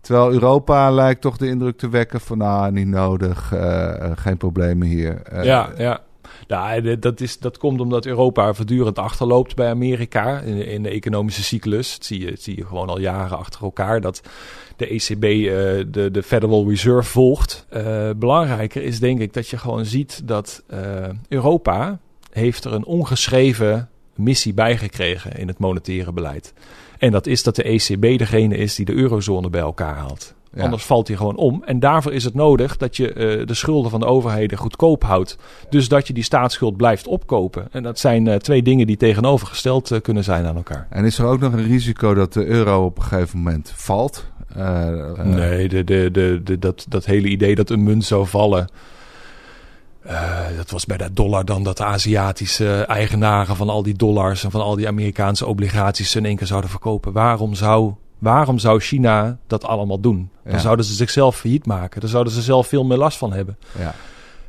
[0.00, 4.86] Terwijl Europa lijkt toch de indruk te wekken van nou, niet nodig, uh, geen problemen
[4.86, 5.44] hier.
[5.44, 6.00] ja, ja.
[6.48, 11.92] Nou, dat, is, dat komt omdat Europa voortdurend achterloopt bij Amerika in, de economische cyclus.
[11.92, 14.00] Dat zie, je, zie je gewoon al jaren achter elkaar.
[14.00, 14.22] Dat
[14.76, 15.50] de ECB uh,
[15.88, 17.66] de, de Federal Reserve volgt.
[17.72, 20.62] Uh, belangrijker is denk ik dat je gewoon ziet dat
[21.28, 21.98] Europa
[22.30, 26.52] heeft er een ongeschreven missie bijgekregen in het monetaire beleid.
[26.98, 30.34] En dat is dat de ECB degene is die de eurozone bij elkaar haalt.
[30.54, 30.62] Ja.
[30.62, 31.62] Anders valt hij gewoon om.
[31.64, 35.36] En daarvoor is het nodig dat je uh, de schulden van de overheden goedkoop houdt.
[35.70, 37.68] Dus dat je die staatsschuld blijft opkopen.
[37.70, 40.86] En dat zijn uh, twee dingen die tegenovergesteld uh, kunnen zijn aan elkaar.
[40.90, 44.32] En is er ook nog een risico dat de euro op een gegeven moment valt?
[45.24, 48.68] nee, de, de, de, de, dat, dat hele idee dat een munt zou vallen.
[50.56, 54.50] dat was bij de dollar dan dat de Aziatische eigenaren van al die dollars en
[54.50, 57.12] van al die Amerikaanse obligaties in één keer zouden verkopen.
[57.12, 60.30] Waarom zou Waarom zou China dat allemaal doen?
[60.44, 62.00] Dan zouden ze zichzelf failliet maken.
[62.00, 63.58] Dan zouden ze zelf veel meer last van hebben.
[63.78, 63.94] Ja.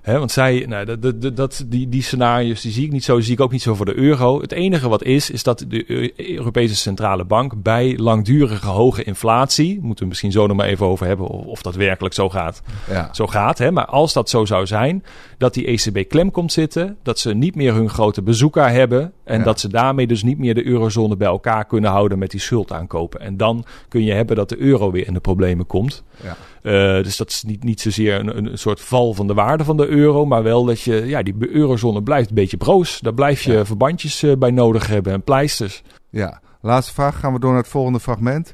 [0.06, 3.39] Want zij, nou, dat, dat, die, die scenario's die zie ik niet zo, zie ik
[3.39, 4.41] ook niet zo voor de euro.
[4.41, 10.04] Het enige wat is, is dat de Europese Centrale Bank bij langdurige hoge inflatie, moeten
[10.04, 12.62] we misschien zo nog maar even over hebben of, dat werkelijk zo gaat.
[12.89, 13.10] Ja.
[13.12, 13.72] Zo gaat, hè?
[13.72, 15.04] maar als dat zo zou zijn,
[15.38, 19.44] dat die ECB klem komt zitten, dat ze niet meer hun grote bezoeker hebben en
[19.44, 22.72] dat ze daarmee dus niet meer de eurozone bij elkaar kunnen houden met die schuld
[22.72, 23.20] aankopen.
[23.20, 26.04] En dan kun je hebben dat de euro weer in de problemen komt.
[26.24, 26.38] Ja.
[26.65, 26.71] Uh,
[27.04, 29.88] dus dat is niet, niet zozeer een, een soort val van de waarde van de
[29.88, 32.99] euro, maar wel dat je, ja, die eurozone blijft een beetje broos.
[32.99, 35.82] Daar blijf je verbandjes uh, bij nodig hebben en pleisters.
[36.10, 37.19] Ja, laatste vraag.
[37.19, 38.54] Gaan we door naar het volgende fragment.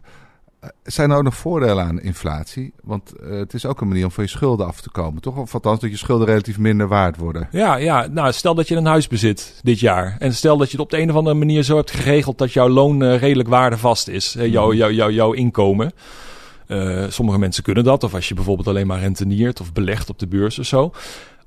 [0.64, 2.74] Uh, zijn er ook nog voordelen aan inflatie?
[2.84, 5.38] Want het is ook een manier om van je schulden af te komen, toch?
[5.38, 7.48] Of althans dat je schulden relatief minder waard worden.
[7.52, 10.16] Ja, ja, nou stel dat je een huis bezit dit jaar.
[10.20, 12.54] En stel dat je het op de een of andere manier zo hebt geregeld dat
[12.54, 14.36] jouw loon redelijk waardevast is.
[14.36, 14.44] Mm.
[14.46, 15.92] Jouw, jouw, jouw, jouw inkomen.
[16.72, 18.04] Uh, sommige mensen kunnen dat.
[18.04, 20.92] Of als je bijvoorbeeld alleen maar renteniert of belegt op de beurs of zo.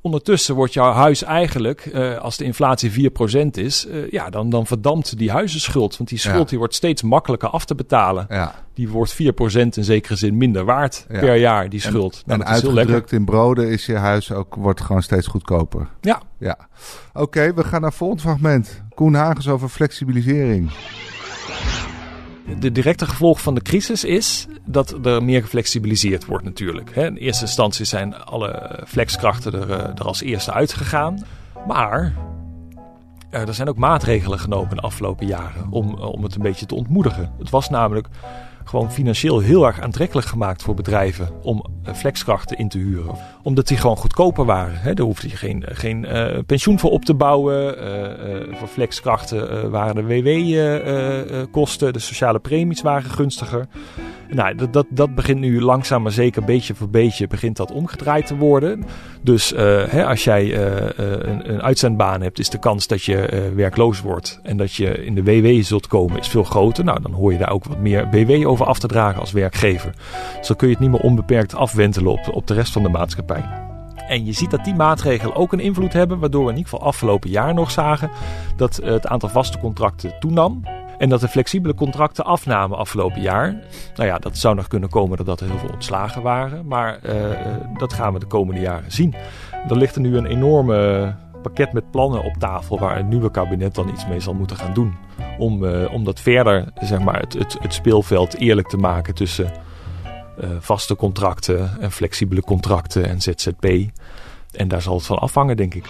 [0.00, 4.66] Ondertussen wordt jouw huis eigenlijk, uh, als de inflatie 4% is, uh, ja, dan, dan
[4.66, 5.96] verdampt die huizenschuld.
[5.96, 8.26] Want die schuld die wordt steeds makkelijker af te betalen.
[8.28, 8.54] Ja.
[8.74, 9.16] Die wordt 4%
[9.54, 12.14] in zekere zin minder waard per jaar, die schuld.
[12.14, 15.88] En, nou, en uitgedrukt in broden is je huis ook, wordt gewoon steeds goedkoper.
[16.00, 16.22] Ja.
[16.38, 16.58] ja.
[17.12, 18.82] Oké, we gaan naar het volgende fragment.
[18.94, 20.70] Koen Hagens over flexibilisering.
[22.58, 26.90] De directe gevolg van de crisis is dat er meer geflexibiliseerd wordt natuurlijk.
[26.90, 31.24] In eerste instantie zijn alle flexkrachten er, eh, er als eerste uitgegaan.
[31.66, 32.14] Maar
[33.30, 36.74] eh, er zijn ook maatregelen genomen de afgelopen jaren om, om het een beetje te
[36.74, 37.32] ontmoedigen.
[37.38, 38.08] Het was namelijk
[38.64, 43.16] gewoon financieel heel erg aantrekkelijk gemaakt voor bedrijven om eh, flexkrachten in te huren.
[43.42, 44.80] Omdat die gewoon goedkoper waren.
[44.80, 44.94] Hè.
[44.94, 47.52] Daar hoefde je geen, geen uh, pensioen voor op te bouwen.
[48.56, 53.66] Voor flexkrachten waren de WW-kosten, de sociale premies waren gunstiger.
[54.34, 58.26] Nou, dat, dat, dat begint nu langzaam maar zeker, beetje voor beetje, begint dat omgedraaid
[58.26, 58.84] te worden.
[59.22, 64.40] Dus hè, als jij een, een, uitzendbaan hebt, is de kans dat je werkloos wordt
[64.42, 66.84] en dat je in de WW zult komen, is veel groter.
[66.84, 69.94] Nou, dan hoor je daar ook wat meer WW over af te dragen als werkgever.
[70.42, 73.44] Zo kun je het niet meer onbeperkt afwentelen op, op de rest van de maatschappij.
[74.08, 76.86] En je ziet dat die maatregelen ook een invloed hebben, waardoor we in ieder geval
[76.86, 78.10] afgelopen jaar nog zagen
[78.56, 80.62] dat het aantal vaste contracten toenam.
[81.04, 83.56] En dat de flexibele contracten afnamen afgelopen jaar.
[83.96, 86.66] Nou ja, dat zou nog kunnen komen doordat er heel veel ontslagen waren.
[86.66, 87.14] Maar uh,
[87.78, 89.14] dat gaan we de komende jaren zien.
[89.68, 93.74] Er ligt er nu een enorme pakket met plannen op tafel waar een nieuwe kabinet
[93.74, 94.94] dan iets mee zal moeten gaan doen.
[95.38, 99.52] Om, uh, om dat verder, zeg maar, het, het, het speelveld eerlijk te maken tussen
[100.40, 103.66] uh, vaste contracten en flexibele contracten en ZZP.
[104.52, 105.84] En daar zal het van afhangen, denk ik.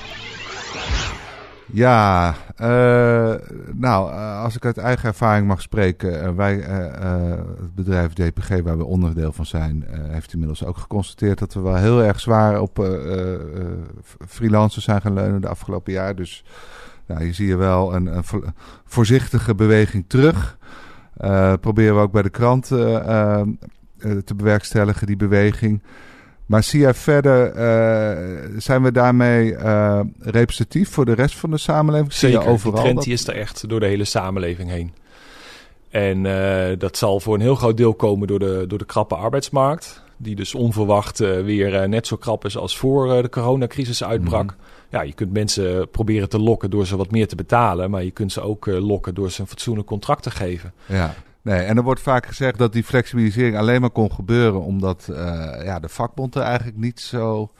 [1.74, 3.34] Ja, uh,
[3.72, 8.78] nou, uh, als ik uit eigen ervaring mag spreken, uh, wij, het bedrijf DPG, waar
[8.78, 12.88] we onderdeel van zijn, heeft inmiddels ook geconstateerd dat we wel heel erg zwaar op
[14.26, 16.16] freelancers zijn gaan leunen de afgelopen jaar.
[16.16, 16.44] Dus
[17.06, 18.24] nou, je ziet wel een, een
[18.84, 20.58] voorzichtige beweging terug.
[21.60, 25.82] proberen we ook bij de krant te bewerkstelligen, die beweging.
[26.46, 31.58] Maar zie jij verder, uh, zijn we daarmee uh, representatief voor de rest van de
[31.58, 32.12] samenleving?
[32.12, 34.92] Zeker, zie je overal die trend die is er echt door de hele samenleving heen.
[35.90, 39.14] En uh, dat zal voor een heel groot deel komen door de, door de krappe
[39.14, 40.02] arbeidsmarkt.
[40.16, 44.44] Die dus onverwacht weer net zo krap is als voor de coronacrisis uitbrak.
[44.44, 44.54] Mhm.
[44.90, 47.90] Ja, je kunt mensen proberen te lokken door ze wat meer te betalen.
[47.90, 50.72] Maar je kunt ze ook lokken door ze een fatsoenlijk contract te geven.
[50.86, 51.14] Ja.
[51.44, 55.16] Nee, en er wordt vaak gezegd dat die flexibilisering alleen maar kon gebeuren omdat uh,
[55.64, 57.52] ja, de vakbond er eigenlijk niet zo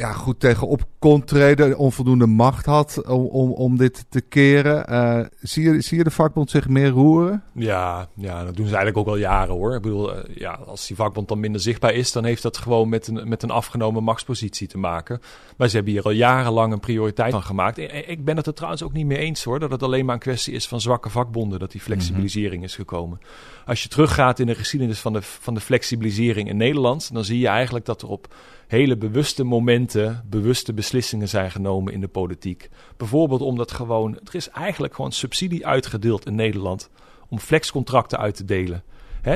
[0.00, 4.92] ja, goed tegenop kon treden, onvoldoende macht had om, om, om dit te keren.
[4.92, 7.42] Uh, zie, je, zie je de vakbond zich meer roeren?
[7.54, 9.74] Ja, ja, dat doen ze eigenlijk ook al jaren hoor.
[9.74, 12.88] Ik bedoel, uh, ja, als die vakbond dan minder zichtbaar is, dan heeft dat gewoon
[12.88, 15.20] met een, met een afgenomen machtspositie te maken.
[15.56, 17.78] Maar ze hebben hier al jarenlang een prioriteit van gemaakt.
[18.06, 20.20] Ik ben het er trouwens ook niet mee eens hoor, dat het alleen maar een
[20.20, 23.20] kwestie is van zwakke vakbonden dat die flexibilisering is gekomen.
[23.66, 27.38] Als je teruggaat in de geschiedenis van de, van de flexibilisering in Nederland, dan zie
[27.38, 28.28] je eigenlijk dat er op
[28.70, 32.68] hele bewuste momenten, bewuste beslissingen zijn genomen in de politiek.
[32.96, 36.90] Bijvoorbeeld omdat gewoon, er is eigenlijk gewoon subsidie uitgedeeld in Nederland
[37.28, 38.82] om flexcontracten uit te delen.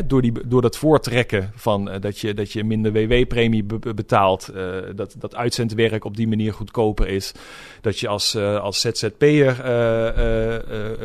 [0.06, 4.76] door, die, door dat voortrekken van uh, dat, je, dat je minder WW-premie betaalt, uh,
[4.94, 7.32] dat, dat uitzendwerk op die manier goedkoper is.
[7.80, 9.60] Dat je als, uh, als ZZP'er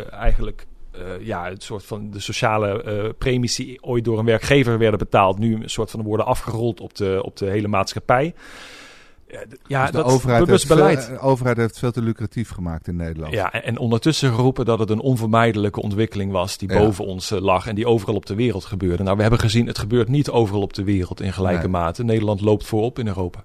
[0.09, 4.77] eigenlijk uh, ja, het soort van de sociale uh, premies die ooit door een werkgever
[4.77, 8.33] werden betaald, nu een soort van worden afgerold op de, op de hele maatschappij.
[9.67, 11.05] Ja, dus de dat overheid heeft, beleid.
[11.05, 13.33] Veel, de overheid heeft veel te lucratief gemaakt in Nederland.
[13.33, 17.67] Ja, en, en ondertussen geroepen dat het een onvermijdelijke ontwikkeling was die boven ons lag
[17.67, 19.03] en die overal op de wereld gebeurde.
[19.03, 21.71] Nou, we hebben gezien, het gebeurt niet overal op de wereld in gelijke nee.
[21.71, 22.03] mate.
[22.03, 23.43] Nederland loopt voorop in Europa.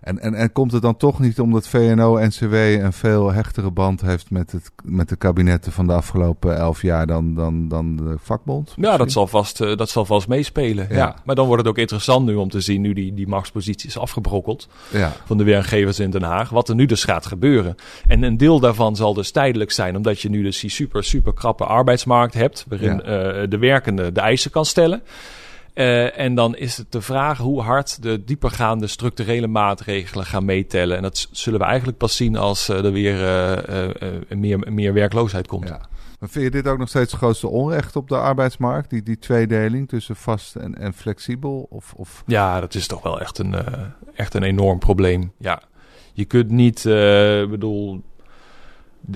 [0.00, 4.30] En, en, en komt het dan toch niet omdat VNO-NCW een veel hechtere band heeft
[4.30, 8.74] met, het, met de kabinetten van de afgelopen elf jaar dan, dan, dan de vakbond?
[8.76, 10.86] Ja, dat zal vast, uh, dat zal vast meespelen.
[10.90, 11.16] Ja.
[11.24, 13.98] Maar dan wordt het ook interessant nu om te zien, nu die, die machtspositie is
[13.98, 15.12] afgebrokkeld ja.
[15.24, 17.74] van de werkgevers in Den Haag, wat er nu dus gaat gebeuren.
[18.06, 21.32] En een deel daarvan zal dus tijdelijk zijn, omdat je nu dus die super, super
[21.32, 23.04] krappe arbeidsmarkt hebt, waarin uh,
[23.48, 25.02] de werkende de eisen kan stellen.
[25.78, 30.96] Uh, en dan is het de vraag hoe hard de diepergaande structurele maatregelen gaan meetellen.
[30.96, 33.20] En dat zullen we eigenlijk pas zien als uh, er weer
[33.98, 35.68] uh, meer, meer werkloosheid komt.
[35.68, 35.80] Ja.
[36.20, 38.90] Maar vind je dit ook nog steeds het grootste onrecht op de arbeidsmarkt?
[38.90, 41.66] Die, die tweedeling tussen vast en, en flexibel?
[41.70, 42.22] Of, of...
[42.26, 43.54] Ja, dat is toch wel echt een,
[44.14, 45.32] echt een enorm probleem.
[45.38, 45.62] Ja.
[46.12, 46.82] Je kunt niet,
[47.50, 48.02] bedoel,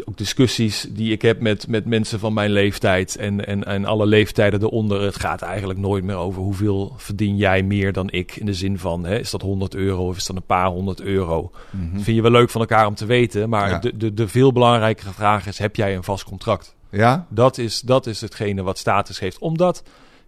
[0.04, 4.06] ook discussies die ik heb met, met mensen van mijn leeftijd en, en, en alle
[4.06, 5.02] leeftijden eronder.
[5.02, 8.36] Het gaat eigenlijk nooit meer over hoeveel verdien jij meer dan ik.
[8.36, 11.00] In de zin van, hè, is dat 100 euro of is dat een paar honderd
[11.00, 11.50] euro?
[11.70, 13.48] Mm Vind je wel leuk van elkaar om te weten.
[13.48, 16.74] Maar de, de, de veel belangrijkere vraag is, heb jij een vast contract?
[16.90, 17.26] Ja?
[17.28, 19.38] Dat is, dat is hetgene wat status geeft.
[19.38, 19.82] Omdat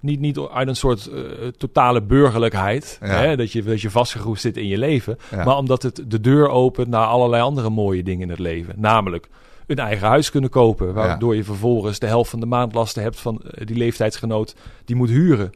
[0.05, 1.23] niet, niet uit een soort uh,
[1.57, 2.99] totale burgerlijkheid.
[3.01, 5.19] Hè, dat, je, dat je vastgegroeid zit in je leven.
[5.45, 8.75] Maar omdat het de deur opent naar allerlei andere mooie dingen in het leven.
[8.77, 9.29] Namelijk
[9.67, 10.95] een eigen huis kunnen kopen.
[10.95, 15.09] Waardoor je vervolgens de helft van de maandlasten hebt van eh, die leeftijdsgenoot die moet
[15.09, 15.53] huren.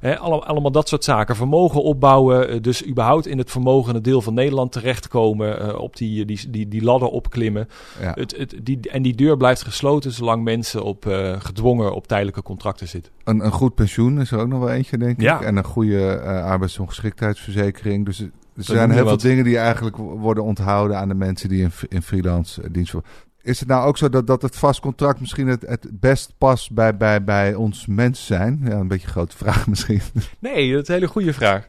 [0.00, 0.14] Ja.
[0.16, 1.36] allemaal, dat soort zaken.
[1.36, 5.62] Vermogen opbouwen, eh, dus überhaupt in het vermogende deel van Nederland terechtkomen.
[5.62, 7.68] Uh, op die, die, die, die ladder opklimmen.
[8.00, 8.12] Ja.
[8.14, 12.42] Het, het, die, en die deur blijft gesloten zolang mensen op, uh, gedwongen op tijdelijke
[12.42, 13.12] contracten zitten.
[13.24, 15.40] Een, een goed pensioen is er ook nog wel eentje, denk ik.
[15.40, 18.04] En een goede arbeidsongeschiktheidsverzekering.
[18.04, 18.30] Dus er
[18.64, 22.70] zijn heel veel dingen die eigenlijk worden onthouden aan de mensen die in, in freelance
[22.70, 22.94] dienst
[23.42, 26.72] is het nou ook zo dat, dat het vast contract misschien het, het best past
[26.72, 28.60] bij, bij, bij ons mens zijn?
[28.64, 30.00] Ja, een beetje een grote vraag misschien.
[30.38, 31.66] Nee, dat is een hele goede vraag.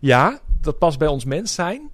[0.00, 1.90] Ja, dat past bij ons mens zijn.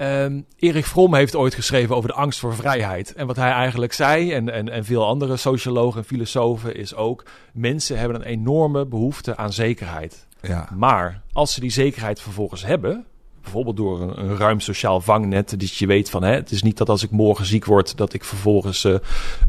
[0.00, 3.14] Um, Erik Fromm heeft ooit geschreven over de angst voor vrijheid.
[3.14, 7.24] En wat hij eigenlijk zei, en, en, en veel andere sociologen en filosofen, is ook:
[7.52, 10.26] mensen hebben een enorme behoefte aan zekerheid.
[10.40, 10.68] Ja.
[10.74, 13.04] Maar als ze die zekerheid vervolgens hebben,
[13.52, 15.60] bijvoorbeeld door een, een, ruim sociaal vangnet.
[15.60, 18.12] Dus je weet van, hè, het is niet dat als ik morgen ziek word, dat
[18.12, 18.94] ik vervolgens uh,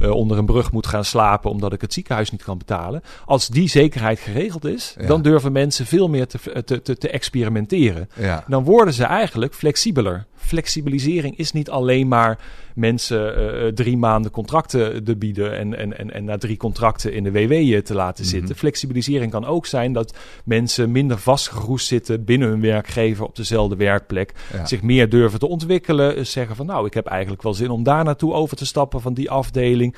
[0.02, 3.04] uh, onder een brug moet gaan slapen omdat ik het ziekenhuis niet kan betalen.
[3.26, 8.10] Als die zekerheid geregeld is, dan durven mensen veel meer te, te, te, te experimenteren.
[8.16, 8.44] Ja.
[8.48, 10.26] Dan worden ze eigenlijk flexibeler.
[10.50, 12.40] Flexibilisering is niet alleen maar
[12.76, 17.24] mensen uh, drie maanden contracten te bieden en, en, en, en na drie contracten in
[17.24, 18.34] de WW te laten mhm.
[18.34, 18.56] zitten.
[18.56, 24.34] Flexibilisering kan ook zijn dat mensen minder vastgeroest zitten binnen hun werkgever op dezelfde werkplek.
[24.64, 26.28] Zich meer durven te ontwikkelen.
[26.28, 29.14] Zeggen van nou, ik heb eigenlijk wel zin om daar naartoe over te stappen van
[29.14, 29.96] die afdeling.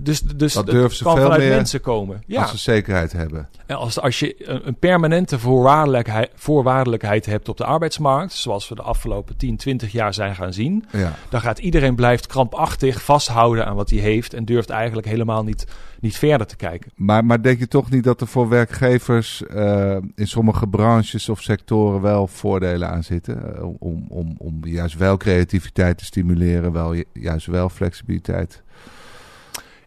[0.00, 2.22] Dus dus dat durven ze kan veel vanuit mensen komen.
[2.26, 2.40] Ja.
[2.40, 3.48] Als ze zekerheid hebben.
[3.66, 8.74] En als, als je een, een permanente voorwaardelijkheid, voorwaardelijkheid hebt op de arbeidsmarkt, zoals we
[8.74, 11.12] de afgelopen 10, 20 jaar zijn gaan zien, ja.
[11.28, 15.66] dan gaat iedereen blijft krampachtig vasthouden aan wat hij heeft en durft eigenlijk helemaal niet,
[16.00, 16.90] niet verder te kijken.
[16.94, 21.42] Maar, maar denk je toch niet dat er voor werkgevers uh, in sommige branches of
[21.42, 23.54] sectoren wel voordelen aan zitten?
[23.56, 28.62] Uh, om, om, om juist wel creativiteit te stimuleren, wel juist wel flexibiliteit?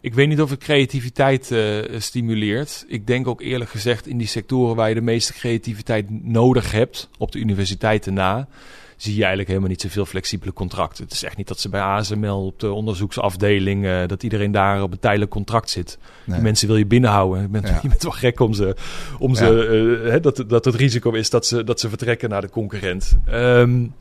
[0.00, 2.84] Ik weet niet of het creativiteit uh, stimuleert.
[2.88, 7.08] Ik denk ook eerlijk gezegd in die sectoren waar je de meeste creativiteit nodig hebt,
[7.18, 8.48] op de universiteiten na,
[8.96, 11.04] zie je eigenlijk helemaal niet zoveel flexibele contracten.
[11.04, 14.82] Het is echt niet dat ze bij ASML op de onderzoeksafdeling, uh, dat iedereen daar
[14.82, 15.98] op een tijdelijk contract zit.
[16.26, 17.42] Die mensen wil je binnenhouden.
[17.42, 17.78] Je bent, ja.
[17.82, 18.76] je bent wel gek om ze,
[19.18, 22.40] om ze uh, hè, dat, dat het risico is dat ze, dat ze vertrekken naar
[22.40, 23.16] de concurrent.
[23.28, 23.94] Um,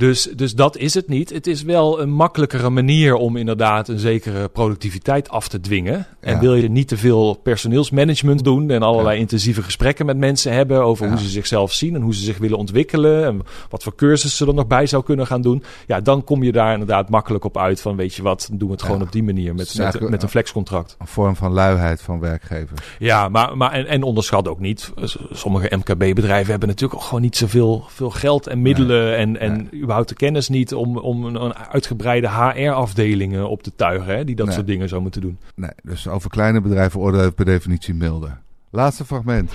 [0.00, 1.30] dus, dus dat is het niet.
[1.30, 6.06] Het is wel een makkelijkere manier om inderdaad een zekere productiviteit af te dwingen.
[6.20, 10.82] En wil je niet te veel personeelsmanagement doen en allerlei intensieve gesprekken met mensen hebben
[10.82, 14.46] over hoe ze zichzelf zien en hoe ze zich willen ontwikkelen en wat voor cursussen
[14.46, 15.62] ze er nog bij zou kunnen gaan doen.
[15.86, 18.74] Ja, dan kom je daar inderdaad makkelijk op uit van weet je wat, doen we
[18.74, 20.96] het gewoon op die manier met, met, met, een flexcontract.
[20.98, 22.80] Een vorm van luiheid van werkgevers.
[22.98, 24.92] Ja, maar, maar en, en onderschat ook niet.
[25.32, 30.08] Sommige MKB-bedrijven hebben natuurlijk ook gewoon niet zoveel veel geld en middelen en, en überhaupt
[30.08, 34.66] de kennis niet om, om een, uitgebreide HR-afdelingen op te tuigen, hè, die dat soort
[34.66, 35.38] dingen zo moeten doen.
[35.54, 38.40] Nee, dus over kleine bedrijven oordelen per definitie milder.
[38.70, 39.52] Laatste fragment.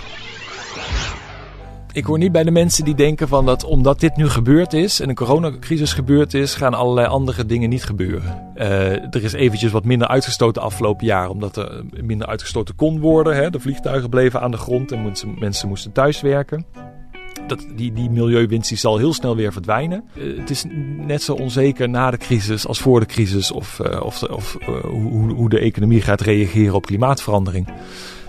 [1.91, 4.99] Ik hoor niet bij de mensen die denken van dat omdat dit nu gebeurd is
[4.99, 8.51] en een coronacrisis gebeurd is, gaan allerlei andere dingen niet gebeuren.
[8.55, 13.35] Uh, er is eventjes wat minder uitgestoten afgelopen jaar, omdat er minder uitgestoten kon worden.
[13.35, 13.49] Hè.
[13.49, 16.65] De vliegtuigen bleven aan de grond en mensen, mensen moesten thuiswerken
[17.47, 20.03] dat, die, die milieuwinst die zal heel snel weer verdwijnen.
[20.13, 20.63] Uh, het is
[20.97, 24.67] net zo onzeker na de crisis als voor de crisis of, uh, of, of uh,
[24.81, 27.67] hoe, hoe de economie gaat reageren op klimaatverandering.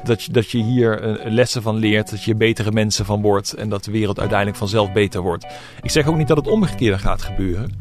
[0.05, 3.69] dat, je, dat je hier lessen van leert, dat je betere mensen van wordt en
[3.69, 5.47] dat de wereld uiteindelijk vanzelf beter wordt.
[5.83, 7.73] Ik zeg ook niet dat het omgekeerde gaat gebeuren.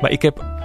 [0.00, 0.59] Maar ik heb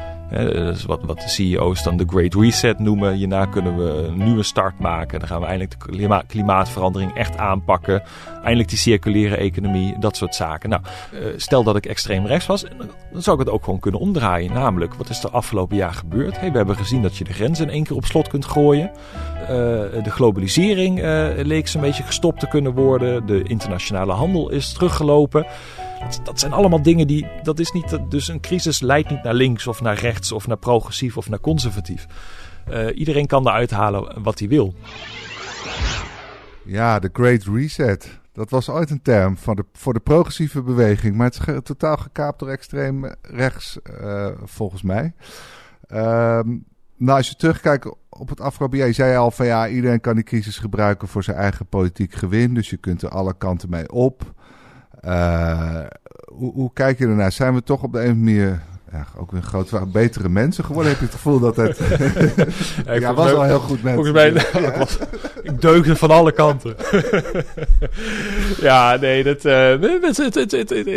[0.85, 3.13] wat, wat de CEO's dan de Great Reset noemen.
[3.13, 5.19] Hierna kunnen we een nieuwe start maken.
[5.19, 8.03] Dan gaan we eindelijk de klimaatverandering echt aanpakken.
[8.43, 10.69] Eindelijk die circulaire economie, dat soort zaken.
[10.69, 12.65] Nou, eh, stel dat ik extreem rechts was,
[13.11, 14.53] dan zou ik het ook gewoon kunnen omdraaien.
[14.53, 16.39] Namelijk, wat is er afgelopen jaar gebeurd?
[16.39, 18.91] Hey, we hebben gezien dat je de grenzen in één keer op slot kunt gooien.
[19.41, 19.47] Uh,
[20.03, 23.25] de globalisering uh, leek een beetje gestopt te kunnen worden.
[23.25, 25.45] De internationale handel is teruggelopen.
[26.23, 27.27] Dat, zijn allemaal dingen die.
[27.43, 27.97] Dat is niet.
[28.09, 31.39] Dus een crisis leidt niet naar links of naar rechts of naar progressief of naar
[31.39, 32.07] conservatief.
[32.69, 34.73] Uh, iedereen kan eruit halen wat hij wil.
[36.65, 38.19] Ja, de Great Reset.
[38.33, 41.15] Dat was ooit een term voor de, voor de progressieve beweging.
[41.15, 45.13] Maar het is totaal gekaapt door extreem rechts, uh, volgens mij.
[45.91, 46.65] Um,
[46.97, 50.15] nou, als je terugkijkt op het afgelopen jaar, je zei al van ja, iedereen kan
[50.15, 52.53] die crisis gebruiken voor zijn eigen politiek gewin.
[52.53, 54.33] Dus je kunt er alle kanten mee op.
[55.05, 55.79] Uh,
[56.25, 57.31] hoe, hoe, kijk je ernaar?
[57.31, 60.91] Zijn we toch op de een manier ja, ook weer groot, betere mensen geworden?
[60.91, 61.77] Heb je het gevoel dat het...
[62.85, 64.03] ja, ja was al heel goed mensen.
[64.03, 64.77] Volgens mij, ja.
[64.77, 64.97] was,
[65.43, 66.75] ik deugde van alle kanten.
[68.61, 69.79] ja, nee, dat, uh,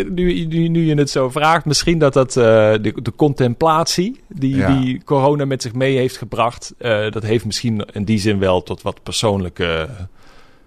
[0.09, 4.67] nu, nu, nu je het zo vraagt, misschien dat dat uh, de, de, contemplatie die,
[4.67, 8.63] die corona met zich mee heeft gebracht, uh, dat heeft misschien in die zin wel
[8.63, 9.89] tot wat persoonlijke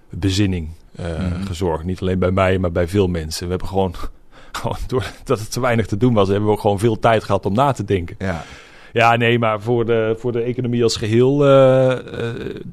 [0.09, 0.69] bezinning
[1.01, 1.45] mm.
[1.45, 1.83] gezorgd.
[1.83, 3.43] Niet alleen bij mij, maar bij veel mensen.
[3.43, 3.93] We hebben gewoon,
[4.61, 7.45] gewoon doordat het te weinig te doen was, hebben we ook gewoon veel tijd gehad
[7.45, 8.15] om na te denken.
[8.19, 8.43] Ja.
[8.93, 11.97] Ja, nee, maar voor de, voor de economie als geheel uh,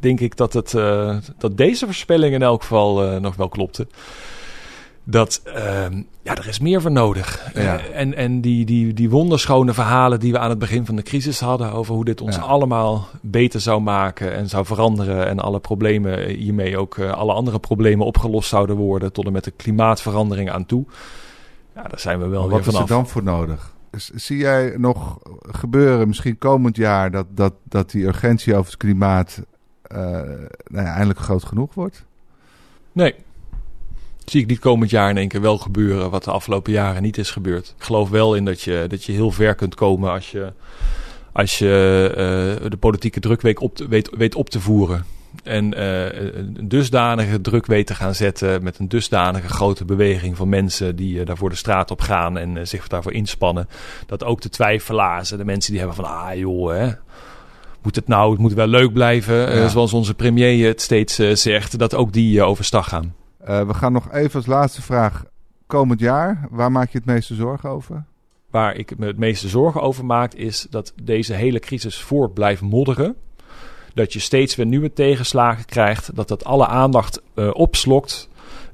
[0.00, 3.86] denk ik dat, het, uh, dat deze voorspelling in elk geval nog wel klopte
[5.11, 7.50] dat ehm, ja, er is meer voor nodig.
[7.54, 7.80] Ja.
[7.80, 11.40] en en die, die, die wonderschone verhalen die we aan het begin van de crisis
[11.40, 16.28] hadden over hoe dit ons allemaal beter zou maken en zou veranderen en alle problemen
[16.28, 20.84] hiermee ook alle andere problemen opgelost zouden worden tot en met de klimaatverandering aan toe.
[21.74, 22.80] Ja, daar zijn we wel maar weer vanaf.
[22.80, 23.74] Wat is er dan voor nodig?
[24.14, 29.42] Zie jij nog gebeuren, misschien komend jaar, dat, dat, dat die urgentie over het klimaat
[29.92, 32.04] uh, nou ja, eindelijk groot genoeg wordt?
[32.92, 33.14] Nee,
[34.30, 37.18] zie ik niet komend jaar in één keer wel gebeuren wat de afgelopen jaren niet
[37.18, 37.74] is gebeurd.
[37.78, 40.52] Ik geloof wel in dat je, dat je heel ver kunt komen als je,
[41.32, 45.04] als je uh, de politieke druk op te, weet, weet op te voeren.
[45.42, 46.04] En uh,
[46.34, 51.18] een dusdanige druk weet te gaan zetten met een dusdanige grote beweging van mensen die
[51.18, 53.68] uh, daarvoor de straat op gaan en zich daarvoor inspannen.
[54.06, 56.90] Dat ook de twijfelaars, de mensen die hebben van ah joh hè,
[57.82, 61.94] moet het nou, het moet wel leuk blijven, zoals onze premier het steeds zegt, dat
[61.94, 63.14] ook die overstag gaan.
[63.41, 65.24] Uh, we gaan nog even als laatste vraag.
[65.66, 68.05] Komend jaar, waar maak je het meeste zorgen over?
[68.51, 72.62] Waar ik me het meeste zorgen over maak, is dat deze hele crisis voort blijft
[72.62, 73.16] modderen.
[73.95, 76.16] Dat je steeds weer nieuwe tegenslagen krijgt.
[76.16, 78.28] Dat dat alle aandacht uh, opslokt.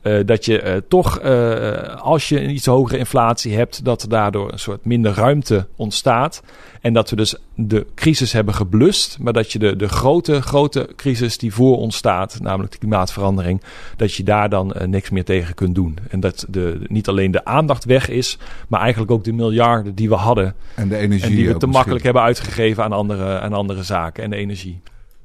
[0.04, 4.08] Uh, dat je uh, toch, uh, als je een iets hogere inflatie hebt, dat er
[4.08, 6.42] daardoor een soort minder ruimte ontstaat.
[6.80, 10.88] En dat we dus de crisis hebben geblust, maar dat je de, de grote, grote
[10.96, 13.62] crisis die voor ons staat, namelijk de klimaatverandering,
[13.96, 15.98] dat je daar dan niks meer tegen kunt doen.
[16.10, 18.38] En dat de, niet alleen de aandacht weg is,
[18.68, 20.54] maar eigenlijk ook de miljarden die we hadden.
[20.74, 21.30] En de energie.
[21.30, 24.80] En die we te makkelijk hebben uitgegeven aan andere, aan andere zaken en de energie.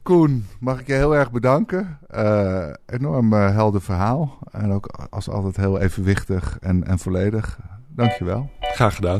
[0.09, 1.99] Koen, mag ik je heel erg bedanken.
[2.15, 4.37] Uh, enorm uh, helder verhaal.
[4.51, 7.59] En ook als altijd heel evenwichtig en, en volledig.
[7.87, 8.49] Dankjewel.
[8.59, 9.19] Graag gedaan.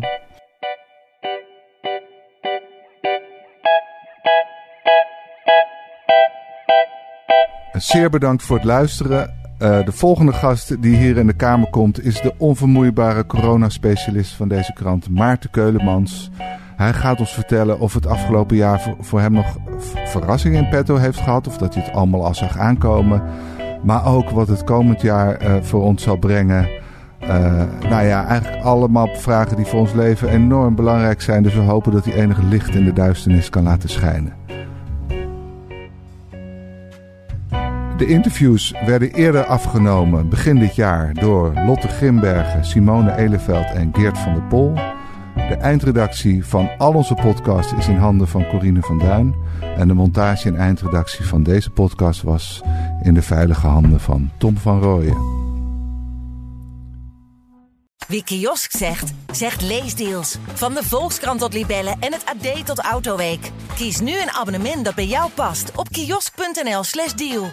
[7.72, 9.34] Zeer bedankt voor het luisteren.
[9.60, 14.48] Uh, de volgende gast die hier in de Kamer komt is de onvermoeibare coronaspecialist van
[14.48, 16.30] deze krant, Maarten Keulemans.
[16.80, 19.58] Hij gaat ons vertellen of het afgelopen jaar voor, hem nog
[20.06, 21.48] verrassingen in petto heeft gehad.
[21.48, 23.24] Of dat hij het allemaal al zag aankomen.
[23.84, 26.70] Maar ook wat het komend jaar uh, voor ons zal brengen.
[27.22, 27.28] Uh,
[27.90, 31.44] nou ja, eigenlijk allemaal vragen die voor ons leven enorm belangrijk zijn.
[31.44, 34.34] Dus we hopen dat hij enige licht in de duisternis kan laten schijnen.
[37.98, 44.18] De interviews werden eerder afgenomen begin dit jaar door Lotte Grimbergen, Simone Eleveld en Geert
[44.18, 44.74] van der Pol.
[45.48, 49.36] De eindredactie van al onze podcasts is in handen van Corine van Duin.
[49.78, 52.62] En de montage en eindredactie van deze podcast was
[53.02, 55.38] in de veilige handen van Tom van Rooyen.
[58.08, 60.38] Wie kiosk zegt, zegt leesdeals.
[60.54, 63.52] Van de Volkskrant tot Libellen en het AD tot Autoweek.
[63.76, 67.52] Kies nu een abonnement dat bij jou past op kiosk.nl/slash deal.